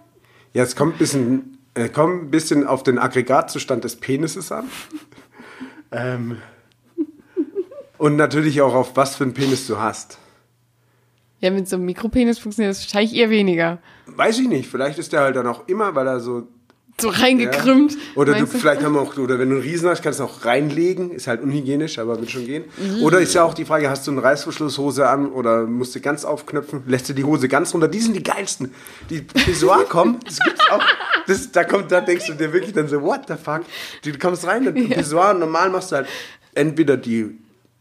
[0.52, 4.66] ja es kommt ein bisschen, äh, kommt ein bisschen auf den Aggregatzustand des Penises an.
[5.90, 6.36] ähm,
[7.96, 10.18] und natürlich auch auf was für einen Penis du hast.
[11.42, 13.78] Ja, mit so einem Mikropenis funktioniert das wahrscheinlich eher weniger.
[14.06, 16.46] Weiß ich nicht, vielleicht ist der halt dann auch immer, weil er so
[17.00, 17.92] So reingekrümmt.
[17.92, 17.98] Ja.
[18.14, 20.24] Oder du, meinst vielleicht haben wir auch, oder wenn du einen Riesen hast, kannst du
[20.24, 21.10] auch reinlegen.
[21.10, 22.64] Ist halt unhygienisch, aber wird schon gehen.
[22.76, 23.02] Mhm.
[23.02, 26.24] Oder ist ja auch die Frage, hast du eine Reißverschlusshose an oder musst du ganz
[26.24, 26.84] aufknöpfen?
[26.86, 27.88] Lässt du die Hose ganz runter?
[27.88, 28.72] Die sind die geilsten.
[29.10, 30.84] Die Pissoir kommen, das gibt's auch.
[31.26, 33.62] Das, da kommt, da denkst du dir wirklich dann so, what the fuck?
[34.04, 34.96] Du kommst rein, in ja.
[34.96, 36.06] Pissoir normal machst du halt
[36.54, 37.38] entweder die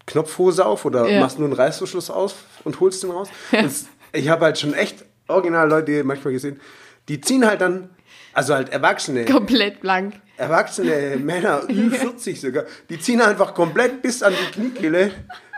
[0.07, 1.19] Knopfhose auf oder Ja.
[1.19, 2.33] machst nur einen Reißverschluss auf
[2.63, 3.29] und holst den raus.
[3.51, 3.71] Und
[4.13, 6.59] ich habe halt schon echt original Leute manchmal gesehen,
[7.07, 7.89] die ziehen halt dann,
[8.33, 10.15] also halt Erwachsene, Komplett blank.
[10.37, 15.11] erwachsene Männer, Ü40 sogar, die ziehen einfach komplett bis an die Kniekehle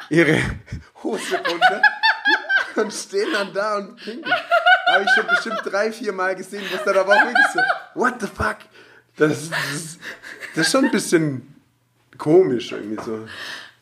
[0.09, 0.39] ihre
[1.03, 1.81] Hose runter
[2.75, 4.33] und stehen dann da und pinkeln.
[4.87, 7.59] Habe ich schon bestimmt drei, vier Mal gesehen, was dann aber auch wirklich so,
[7.95, 8.57] what the fuck?
[9.15, 9.97] Das, das,
[10.55, 11.55] das ist schon ein bisschen
[12.17, 13.25] komisch irgendwie so.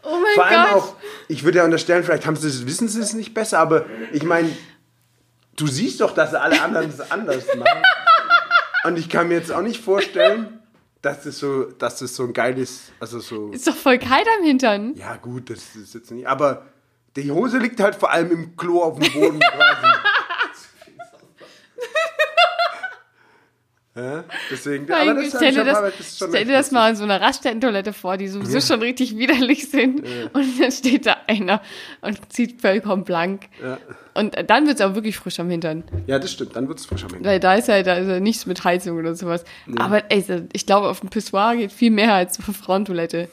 [0.04, 0.84] Oh mein Vor allem Gott.
[0.84, 0.96] auch,
[1.28, 4.24] ich würde ja unterstellen, vielleicht haben sie es, wissen sie es nicht besser, aber ich
[4.24, 4.50] meine,
[5.56, 7.84] du siehst doch, dass alle anderen es anders machen.
[8.86, 10.60] Und ich kann mir jetzt auch nicht vorstellen,
[11.04, 14.44] dass das so, dass das so ein geiles, also so, Ist doch voll kalt am
[14.46, 14.96] Hintern.
[14.96, 16.66] ja gut, das ist jetzt nicht, aber
[17.16, 19.88] die Hose liegt halt vor allem im Klo auf dem Boden quasi.
[23.94, 27.92] Ja, deswegen, aber das, stell, dir das, stell dir das mal an so einer Raststättentoilette
[27.92, 30.02] vor, die sowieso schon richtig widerlich sind.
[30.32, 31.62] Und dann steht da einer
[32.00, 33.50] und zieht vollkommen blank.
[33.62, 33.78] Ja.
[34.14, 35.84] Und dann wird es auch wirklich frisch am Hintern.
[36.08, 37.28] Ja, das stimmt, dann wird es frisch am Ende.
[37.28, 39.44] Weil da ist ja, da ist ja nichts mit Heizung oder sowas.
[39.78, 40.24] Aber ey,
[40.54, 43.28] ich glaube, auf dem Pissoir geht viel mehr als auf Frauentoilette.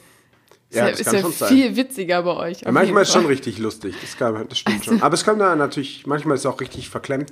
[0.69, 2.61] Ist Ja, ja, das ist ja viel witziger bei euch.
[2.61, 5.01] Ja, manchmal ist es schon richtig lustig, das, kann, das stimmt Also- schon.
[5.03, 7.31] Aber es kommt da natürlich, manchmal ist es auch richtig verklemmt,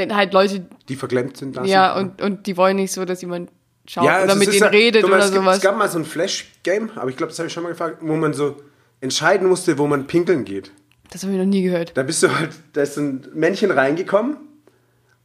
[0.00, 1.56] Wenn halt Leute, die verklemmt sind.
[1.56, 3.50] da ja, und, und die wollen nicht so, dass jemand
[3.86, 5.56] schaut Ja, oder also mit denen ja- redet mal, oder es gibt, sowas.
[5.58, 7.98] Es gab mal so ein Flash-Game, aber ich glaube, das habe ich schon mal gefragt,
[8.00, 8.56] wo man so
[9.00, 10.72] entscheiden musste, wo man pinkeln geht.
[11.10, 11.96] Das habe ich noch nie gehört.
[11.96, 14.36] Da bist du halt, da ist ein Männchen reingekommen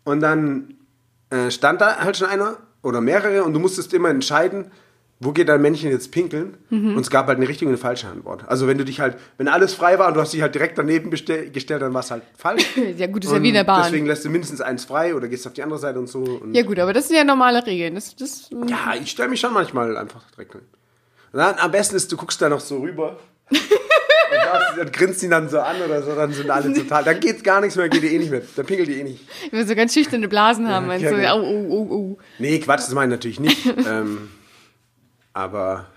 [0.03, 0.75] und dann
[1.29, 4.71] äh, stand da halt schon einer oder mehrere und du musstest immer entscheiden,
[5.19, 6.57] wo geht dein Männchen jetzt pinkeln?
[6.69, 6.97] Mhm.
[6.97, 8.43] Und es gab halt eine richtige und eine falsche Antwort.
[8.47, 10.77] Also wenn du dich halt, wenn alles frei war und du hast dich halt direkt
[10.77, 12.65] daneben gestellt, dann war es halt falsch.
[12.97, 13.83] Ja gut, ist ja Und wie in der Bahn.
[13.83, 16.19] Deswegen lässt du mindestens eins frei oder gehst auf die andere Seite und so.
[16.19, 17.95] Und Ja gut, aber das sind ja normale Regeln.
[17.95, 20.61] Das, das, ja, ich stelle mich schon manchmal einfach direkt hin.
[21.31, 23.17] Dann, am besten ist, du guckst da noch so rüber.
[23.49, 23.59] und,
[24.31, 27.03] das, und grinst ihn dann so an oder so, dann sind alle total.
[27.03, 28.41] Dann geht gar nichts mehr, geht die eh nicht mehr.
[28.55, 29.21] Dann pinkelt die eh nicht.
[29.49, 30.87] wenn wir so ganz schüchterne Blasen haben.
[30.87, 31.39] meinst ja, du, genau.
[31.39, 32.17] oh, oh, oh, oh.
[32.39, 33.65] Nee, Quatsch, das meine ich natürlich nicht.
[33.87, 34.29] ähm,
[35.35, 35.87] aber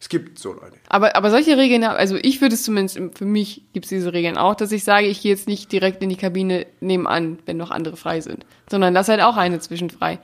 [0.00, 0.76] es gibt so Leute.
[0.88, 4.36] Aber, aber solche Regeln, also ich würde es zumindest, für mich gibt es diese Regeln
[4.36, 7.70] auch, dass ich sage, ich gehe jetzt nicht direkt in die Kabine nebenan, wenn noch
[7.70, 8.44] andere frei sind.
[8.68, 10.18] Sondern lass halt auch eine zwischenfrei.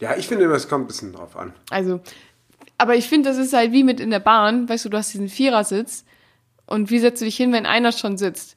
[0.00, 1.52] Ja, ich finde, es kommt ein bisschen drauf an.
[1.70, 2.00] Also,
[2.78, 5.12] aber ich finde, das ist halt wie mit in der Bahn, weißt du, du hast
[5.12, 6.04] diesen Vierersitz
[6.66, 8.56] und wie setzt du dich hin, wenn einer schon sitzt?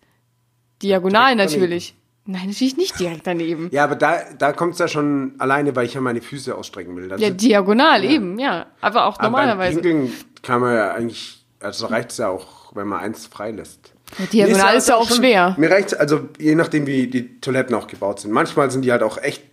[0.81, 1.95] Diagonal natürlich.
[2.27, 3.69] Nein, natürlich nicht direkt daneben.
[3.71, 6.95] Ja, aber da, da kommt es ja schon alleine, weil ich ja meine Füße ausstrecken
[6.95, 7.07] will.
[7.07, 8.65] Dann Ja, diagonal eben, ja.
[8.81, 9.79] Aber auch aber beim normalerweise.
[9.81, 10.11] Pinkeln
[10.43, 13.93] kann man ja eigentlich, also reicht es ja auch, wenn man eins freilässt.
[14.19, 15.55] Ja, diagonal Nee, ist ja auch schon- schwer.
[15.57, 18.31] Mir reicht also je nachdem, wie die Toiletten auch gebaut sind.
[18.31, 19.43] Manchmal sind die halt auch echt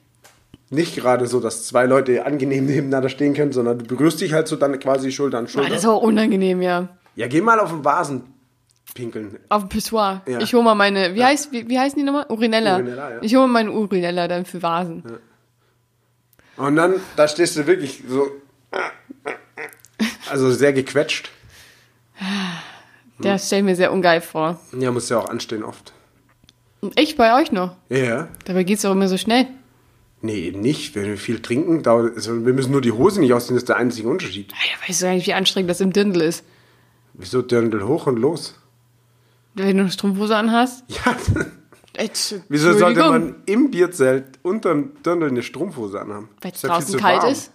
[0.70, 4.48] nicht gerade so, dass zwei Leute angenehm nebeneinander stehen können, sondern du berührst dich halt
[4.48, 5.68] so dann quasi Schulter an Ah, Schulter.
[5.70, 6.88] das ist auch unangenehm, ja.
[7.16, 8.22] ja, geh mal auf den Vasen
[8.95, 9.38] pinkeln.
[9.49, 10.22] Auf dem Pissoir.
[10.26, 10.40] Ja.
[10.40, 12.26] Ich hole mal meine, wie, heißt, wie, wie heißen die nochmal?
[12.28, 12.76] Urinella.
[12.76, 13.22] Urinella, ja.
[13.22, 15.03] Ich hole meine Urinella dann für Vasen.
[16.57, 18.28] Und dann, da stehst du wirklich so,
[20.30, 21.30] also sehr gequetscht.
[23.18, 24.61] Der stelle ich mir sehr ungeil vor.
[24.78, 25.92] Ja, musst ja auch anstehen oft.
[26.80, 27.76] Und echt bei euch noch.
[27.88, 28.28] Ja.
[28.45, 29.47] Dabei geht's doch immer so schnell.
[30.20, 30.95] Nee, eben nicht.
[30.95, 33.68] Wenn wir viel trinken, dauert, also wir müssen nur die Hose nicht ausziehen, das ist
[33.68, 34.53] der einzige Unterschied.
[34.53, 36.45] Ja, weißt du eigentlich, wie anstrengend das im Dirndl ist?
[37.14, 38.55] Wieso Dirndl hoch und los?
[39.55, 40.84] Wenn du eine Strumpfhose anhast?
[41.96, 42.11] Ja,
[42.48, 46.28] wieso sollte man im Bierzelt unterm Dirndl eine Strumpfhose anhaben?
[46.40, 47.30] Weil es draußen kalt warm.
[47.32, 47.52] ist?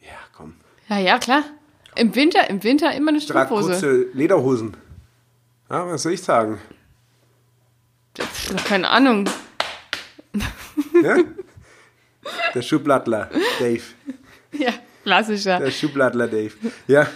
[0.00, 0.54] Ja, komm.
[0.88, 1.44] Ja, ja, klar.
[1.94, 3.68] Im Winter, im Winter immer eine Strumpfhose.
[3.70, 4.76] kurze Lederhosen.
[5.70, 6.58] Ja, was soll ich sagen?
[8.66, 9.28] Keine Ahnung.
[11.02, 11.16] Ja?
[12.54, 13.82] Der Schublattler, Dave.
[14.52, 14.72] Ja,
[15.04, 15.58] klassischer.
[15.58, 16.52] Der Schublattler, Dave.
[16.86, 17.06] Ja,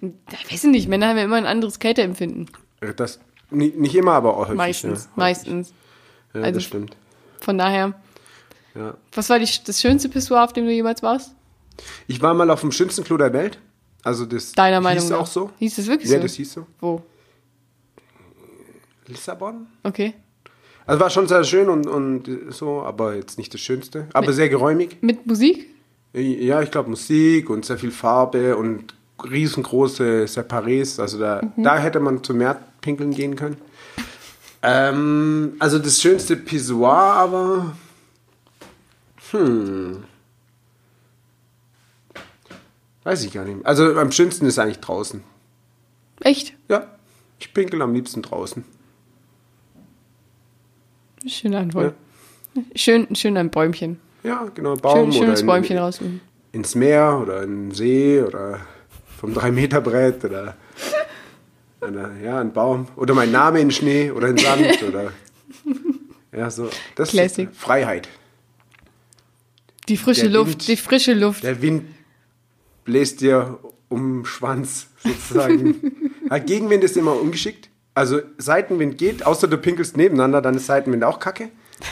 [0.00, 2.50] Ich weiß nicht, Männer haben ja immer ein anderes Kälteempfinden.
[2.96, 3.20] das
[3.50, 4.56] nicht, nicht immer, aber auch häufig.
[4.56, 5.10] Meistens, ja.
[5.16, 5.72] meistens.
[6.34, 6.96] Ja, Also- das stimmt.
[7.40, 7.94] Von daher,
[8.74, 8.94] Ja.
[9.14, 11.34] Was war die, das schönste Pissoir, auf dem du jemals warst?
[12.06, 13.58] Ich war mal auf dem schönsten Klo der Welt.
[14.02, 15.18] Also das Deiner Meinung hieß nach?
[15.20, 15.50] auch so.
[15.58, 16.22] Hieß das wirklich Ja, so?
[16.22, 16.66] das hieß so.
[16.80, 17.02] Wo?
[19.06, 19.66] Lissabon?
[19.82, 20.14] Okay.
[20.86, 24.08] Also war schon sehr schön und, und so, aber jetzt nicht das Schönste.
[24.12, 24.98] Aber sehr geräumig.
[25.00, 25.68] Mit Musik?
[26.12, 28.94] Ja, ich glaube Musik und sehr viel Farbe und
[29.28, 31.00] riesengroße Separés.
[31.00, 31.62] Also da, Mhm.
[31.62, 33.56] da hätte man zu mehr pinkeln gehen können.
[34.62, 37.72] Ähm, also das schönste Pissoir, aber.
[39.30, 40.04] Hm.
[43.04, 43.64] Weiß ich gar nicht.
[43.64, 45.22] Also am schönsten ist eigentlich draußen.
[46.20, 46.54] Echt?
[46.68, 46.86] Ja,
[47.38, 48.64] ich pinkel am liebsten draußen.
[51.26, 51.94] Schöne Antwort.
[52.74, 54.00] Schön, schön ein Bäumchen.
[54.22, 56.20] Ja, genau, Baum Schön, schönes oder Bäumchen in, rausnehmen.
[56.52, 58.60] ins Meer oder in den See oder
[59.20, 60.56] vom 3-Meter-Brett oder
[61.82, 65.12] einer, ja, ein Baum oder mein Name in Schnee oder in Sand oder
[66.32, 66.70] ja, so.
[66.94, 67.50] Das Classic.
[67.50, 68.08] ist Freiheit.
[69.88, 70.68] Die frische Der Luft, Wind.
[70.68, 71.42] die frische Luft.
[71.42, 71.84] Der Wind
[72.84, 73.58] bläst dir
[73.90, 75.92] um den Schwanz sozusagen.
[76.46, 77.68] Gegenwind ist immer ungeschickt.
[77.92, 81.50] Also Seitenwind geht, außer du pinkelst nebeneinander, dann ist Seitenwind auch kacke.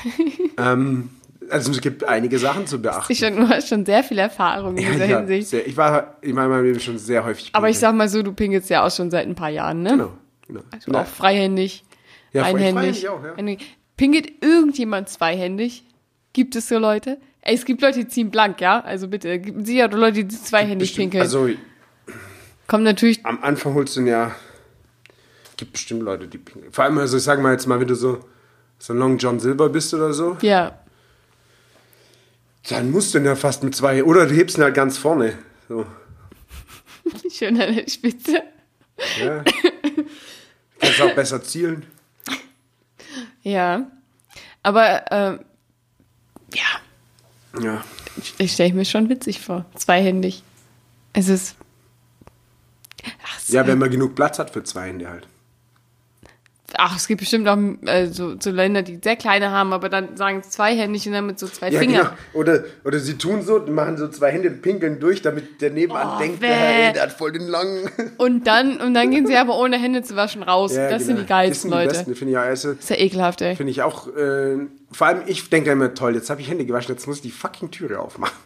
[0.57, 1.11] ähm,
[1.51, 3.13] also es gibt einige Sachen zu beachten.
[3.13, 5.49] Ich schon, du hast schon sehr viel Erfahrung in dieser Ja, Hinsicht.
[5.49, 7.51] sehr, ich war in meinem Leben schon sehr häufig.
[7.53, 7.81] Aber ich pinkeln.
[7.93, 9.91] sag mal so, du pinkelst ja auch schon seit ein paar Jahren, ne?
[9.91, 10.13] Genau.
[10.47, 10.61] genau.
[10.71, 11.85] Also auch freihändig,
[12.33, 13.01] Ja, einhändig.
[13.03, 13.67] freihändig auch, ja.
[13.97, 15.85] Pinkelt irgendjemand zweihändig?
[16.33, 17.19] Gibt es so Leute?
[17.41, 18.81] Ey, es gibt Leute, die ziehen blank, ja?
[18.81, 21.23] Also bitte, gibt sicher Leute, die zweihändig Bestimmt, pinkeln.
[21.23, 21.49] also
[22.67, 24.33] Kommt natürlich, am Anfang holst du ja.
[25.57, 26.71] gibt bestimmt Leute, die pinkeln.
[26.73, 28.21] Vor allem, also ich sag mal jetzt mal, wenn du so,
[28.79, 30.79] so ein Long John Silver bist oder so, ja.
[32.69, 34.05] Dann musst du ihn ja fast mit zwei.
[34.05, 35.39] Oder du hebst ihn halt ganz vorne.
[35.69, 35.87] So.
[37.31, 38.43] Schön an der Spitze.
[39.21, 39.45] Ja.
[40.81, 41.87] Kannst auch besser zielen.
[43.43, 43.91] Ja.
[44.63, 45.41] Aber, ähm,
[46.55, 47.85] ja, Ja.
[48.39, 49.65] ich stelle mir schon witzig vor.
[49.75, 50.43] Zweihändig.
[51.13, 51.57] Es ist.
[53.25, 55.27] Ach, Ja, wenn man genug Platz hat für zwei Hände halt.
[56.77, 57.57] Ach, es gibt bestimmt auch
[57.87, 61.27] äh, so, so Länder, die sehr kleine haben, aber dann sagen es zweihändig und dann
[61.27, 62.03] mit so zwei Ja, Fingern.
[62.03, 62.11] genau.
[62.35, 66.19] Oder, oder sie tun so, machen so zwei Hände pinkeln durch, damit der nebenan Oh,
[66.19, 66.93] denkt, bäh.
[66.93, 67.91] der, hat voll den langen.
[68.19, 70.75] Und dann, und dann gehen sie aber ohne Hände zu waschen raus.
[70.77, 71.21] Ja, das sind genau.
[71.23, 71.99] die geilsten das sind die Leute.
[71.99, 72.43] Besten, finde ich auch.
[72.43, 73.57] Also, ist ja ekelhaft, ey.
[73.57, 74.57] Finde ich auch, äh,
[74.93, 77.31] vor allem ich denke immer, toll, jetzt habe ich Hände gewaschen, jetzt muss ich die
[77.31, 78.37] fucking Türe aufmachen.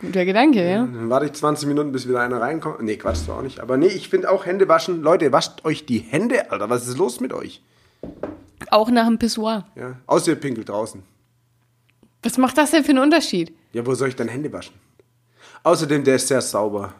[0.00, 0.78] Guter Gedanke, ja.
[0.78, 2.80] Dann warte ich 20 Minuten, bis wieder einer reinkommt.
[2.82, 3.60] Nee, Quatsch, war auch nicht.
[3.60, 5.02] Aber nee, ich finde auch Hände waschen.
[5.02, 6.70] Leute, wascht euch die Hände, Alter.
[6.70, 7.62] Was ist los mit euch?
[8.70, 9.66] Auch nach dem Pissoir.
[9.76, 11.02] Ja, außer ihr pinkelt draußen.
[12.22, 13.54] Was macht das denn für einen Unterschied?
[13.72, 14.74] Ja, wo soll ich dann Hände waschen?
[15.62, 16.94] Außerdem, der ist sehr sauber.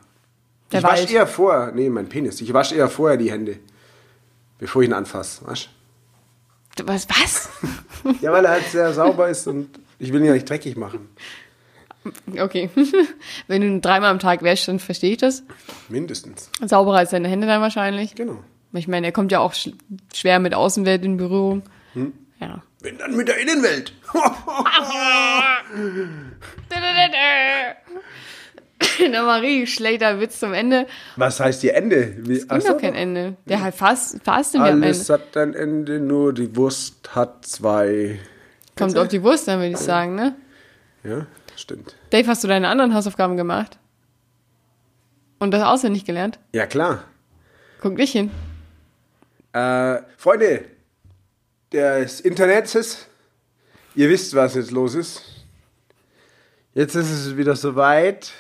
[0.72, 2.40] Der ich wasche eher vorher, nee, mein Penis.
[2.40, 3.58] Ich wasche eher vorher die Hände,
[4.58, 5.42] bevor ich ihn anfasse.
[6.76, 7.08] Du- Was?
[7.08, 7.48] Was?
[8.20, 11.08] Ja, weil er halt sehr sauber ist und ich will ihn ja nicht dreckig machen.
[12.38, 12.70] Okay.
[13.46, 15.42] Wenn du dreimal am Tag wäschst, dann verstehe ich das.
[15.88, 16.50] Mindestens.
[16.64, 18.14] Sauberer als deine Hände dann wahrscheinlich.
[18.14, 18.42] Genau.
[18.72, 19.70] Ich meine, er kommt ja auch sch
[20.14, 21.62] schwer mit Außenwelt in Berührung.
[21.94, 22.12] Hm.
[22.40, 22.62] Ja.
[22.80, 23.92] Wenn dann mit der Innenwelt.
[28.98, 30.86] Der Marie schlechter Witz zum Ende.
[31.16, 32.16] Was heißt ihr Ende?
[32.28, 33.36] Es gibt doch kein Ende.
[33.44, 35.22] Der halt fast, fast im am Alles Ende.
[35.22, 38.18] hat ein Ende, nur die Wurst hat zwei.
[38.76, 40.34] Kommt auf die Wurst dann, würde ich sagen, ne?
[41.04, 41.26] Ja,
[41.60, 41.94] stimmt.
[42.10, 43.78] Dave, hast du deine anderen Hausaufgaben gemacht?
[45.38, 46.38] Und das auswendig gelernt?
[46.52, 47.04] Ja, klar.
[47.80, 48.30] Guck dich hin.
[49.52, 50.64] Äh, Freunde
[51.72, 53.06] des Internets,
[53.94, 55.22] ihr wisst, was jetzt los ist.
[56.74, 58.32] Jetzt ist es wieder soweit.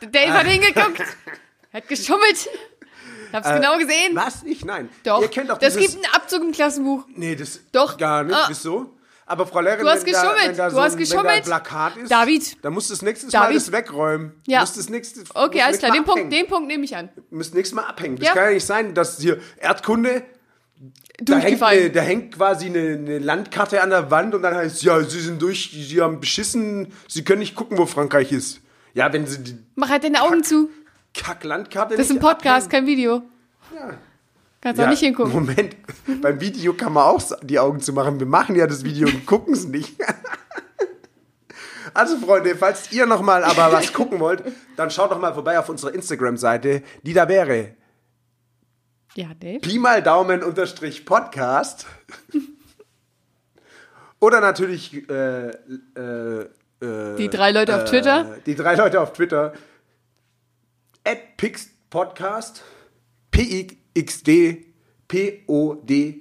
[0.00, 1.02] Dave hat hingeguckt.
[1.72, 2.36] Hat geschummelt.
[2.36, 4.14] Ich hab's genau gesehen.
[4.14, 4.44] Was?
[4.44, 4.64] Ich?
[4.64, 4.88] Nein.
[5.02, 5.20] Doch.
[5.20, 5.94] Ihr kennt doch das dieses...
[5.94, 7.04] gibt einen Abzug im Klassenbuch.
[7.16, 7.96] Nee, das Doch.
[7.98, 8.36] gar nicht.
[8.36, 8.46] Ah.
[8.46, 8.94] Wieso?
[9.26, 10.48] Aber Frau Lehrerin, Du hast wenn da, geschummelt.
[10.48, 11.44] wenn da Du so hast ein, Wenn da geschummelt.
[11.44, 12.64] Plakat ist, David.
[12.64, 14.32] dann musst du das nächstes Mal das wegräumen.
[14.46, 14.60] Ja.
[14.60, 15.92] Musst das nächste, Okay, alles klar.
[15.92, 17.08] Den Punkt, den Punkt nehme ich an.
[17.30, 18.16] müsst nächstes Mal abhängen.
[18.16, 18.34] Das Ja.
[18.34, 20.22] kann ja nicht sein, dass hier Erdkunde,
[21.22, 24.82] da hängt, eine, da hängt quasi eine, eine Landkarte an der Wand und dann heißt
[24.82, 28.60] ja, sie sind durch, sie haben beschissen, sie können nicht gucken, wo Frankreich ist.
[28.92, 30.68] Ja, wenn sie die Mach halt deine Augen zu.
[31.14, 33.22] Kack-Landkarte Das ist ein Podcast, abhängen- kein Video.
[33.74, 33.94] Ja.
[34.64, 35.30] Kannst Ja, auch nicht hingucken.
[35.30, 35.76] Moment,
[36.22, 38.18] beim Video kann man auch die Augen zu machen.
[38.18, 39.94] Wir machen ja das Video und gucken es nicht.
[41.92, 44.42] Also Freunde, falls ihr noch mal aber was gucken wollt,
[44.74, 47.76] dann schaut doch mal vorbei auf unserer Instagram-Seite, die da wäre.
[49.14, 49.60] Ja, Dave.
[49.60, 51.86] Pi mal Daumen unterstrich Podcast.
[54.18, 56.48] Oder natürlich äh, äh,
[56.80, 58.38] äh, Die drei Leute auf Twitter.
[58.44, 59.52] Die drei Leute auf Twitter.
[61.04, 62.64] At Pix Podcast.
[63.30, 63.83] P-I-X-D
[65.08, 66.20] P-O-D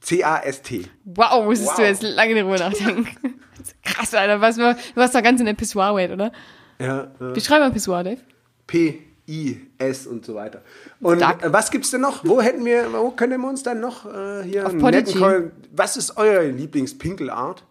[0.00, 0.86] C-A-S-T.
[1.04, 1.88] Wow, musstest du Wow.
[1.88, 3.08] jetzt lange darüber nachdenken.
[3.84, 4.40] krass, Alter.
[4.40, 6.32] Was, du warst da ganz in der Pissoir-Wait, oder?
[6.78, 7.34] Ja, ja.
[7.34, 8.20] Wie schreibt man Pissoir, Dave?
[8.66, 10.62] P, I, S und so weiter.
[11.00, 11.42] Und Stark.
[11.44, 12.24] äh, was gibt's denn noch?
[12.24, 15.52] Wo hätten wir, wo können wir uns dann noch äh, hier Auf einen netten Call-
[15.72, 17.64] Was ist eure Lieblingspinkelart?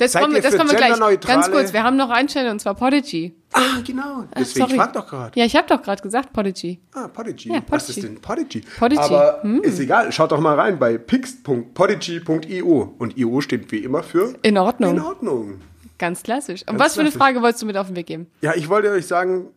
[0.00, 1.20] Das Seid kommen, wir- das kommen wir gleich.
[1.20, 3.34] Ganz kurz, wir haben noch einen Channel und zwar Podigy.
[3.52, 4.24] Ah, genau.
[4.34, 4.70] Deswegen, sorry.
[4.72, 5.38] ich frag doch gerade.
[5.38, 6.80] Ja, ich habe doch gerade gesagt Podigy.
[6.94, 7.50] Ah, Podigy.
[7.50, 8.00] Ja, Was Podigy.
[8.00, 8.60] ist denn Podigy?
[8.78, 9.02] Podigy.
[9.02, 12.94] Aber ist egal, schaut doch mal rein bei pix.podigy.io.
[12.98, 14.96] Und IO steht wie immer für In Ordnung.
[14.96, 15.60] In Ordnung.
[15.98, 16.62] Ganz klassisch.
[16.62, 17.10] Und Ganz was für eine.
[17.12, 18.26] Frage wolltest du mit auf den Weg geben?
[18.40, 19.48] Ja, ich wollte euch sagen,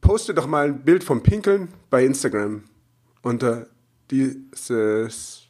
[0.00, 2.62] postet doch mal ein Bild vom Pinkeln bei Instagram
[3.22, 3.66] unter
[4.12, 5.45] dieses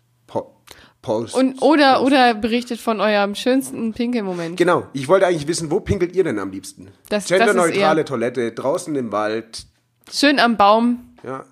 [1.06, 1.34] Post.
[1.36, 4.56] Und, oder, oder berichtet von eurem schönsten Pinkelmoment.
[4.56, 6.88] Genau, ich wollte eigentlich wissen, wo pinkelt ihr denn am liebsten?
[7.08, 9.66] Das- das Genderneutrale eher- Toilette, draußen im Wald,
[10.12, 11.44] Schön am Baum ja,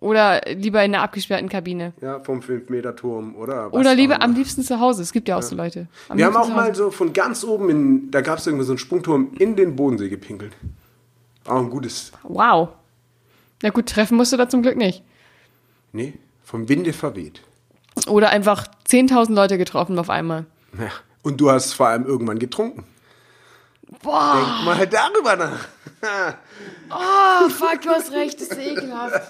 [0.00, 1.92] oder lieber in einer abgesperrten Kabine.
[2.00, 5.02] ja vom 5-Meter-Turm oder Oder lieber am liebsten zu Hause.
[5.02, 5.86] Es gibt ja auch so Leute.
[6.08, 8.72] Am Wir haben auch mal so von ganz oben in, da gab es irgendwie so
[8.72, 10.52] einen Sprungturm in den Bodensee gepinkelt.
[11.46, 12.68] Auch ein gutes, Wow.
[13.62, 15.02] Na gut, treffen musst du da zum Glück nicht.
[15.92, 17.42] nee, vom Winde verweht.
[18.08, 20.46] Oder einfach 10.000 Leute getroffen auf einmal.
[20.78, 20.88] Ja.
[21.22, 22.84] Und du hast vor allem irgendwann getrunken.
[24.02, 24.36] Boah.
[24.36, 25.68] Denk mal darüber nach.
[26.92, 29.20] Oh, fuck, du hast recht, das ist ekelhaft.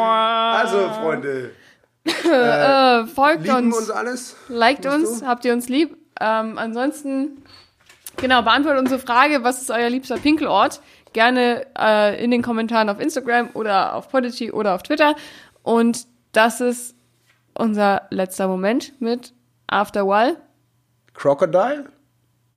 [0.00, 1.50] Also, Freunde,
[2.04, 4.36] Äh, folgt lieben uns, uns alles.
[4.48, 5.26] liked uns, du?
[5.26, 5.96] habt ihr uns lieb.
[6.20, 7.44] Ähm, ansonsten,
[8.16, 10.80] genau, beantwortet unsere Frage, was ist euer liebster Pinkelort?
[11.12, 15.14] Gerne äh, in den Kommentaren auf Instagram oder auf Podigy oder auf Twitter.
[15.62, 16.96] Und das ist
[17.54, 19.34] unser letzter Moment mit
[19.66, 20.36] After While.
[21.14, 21.86] Crocodile?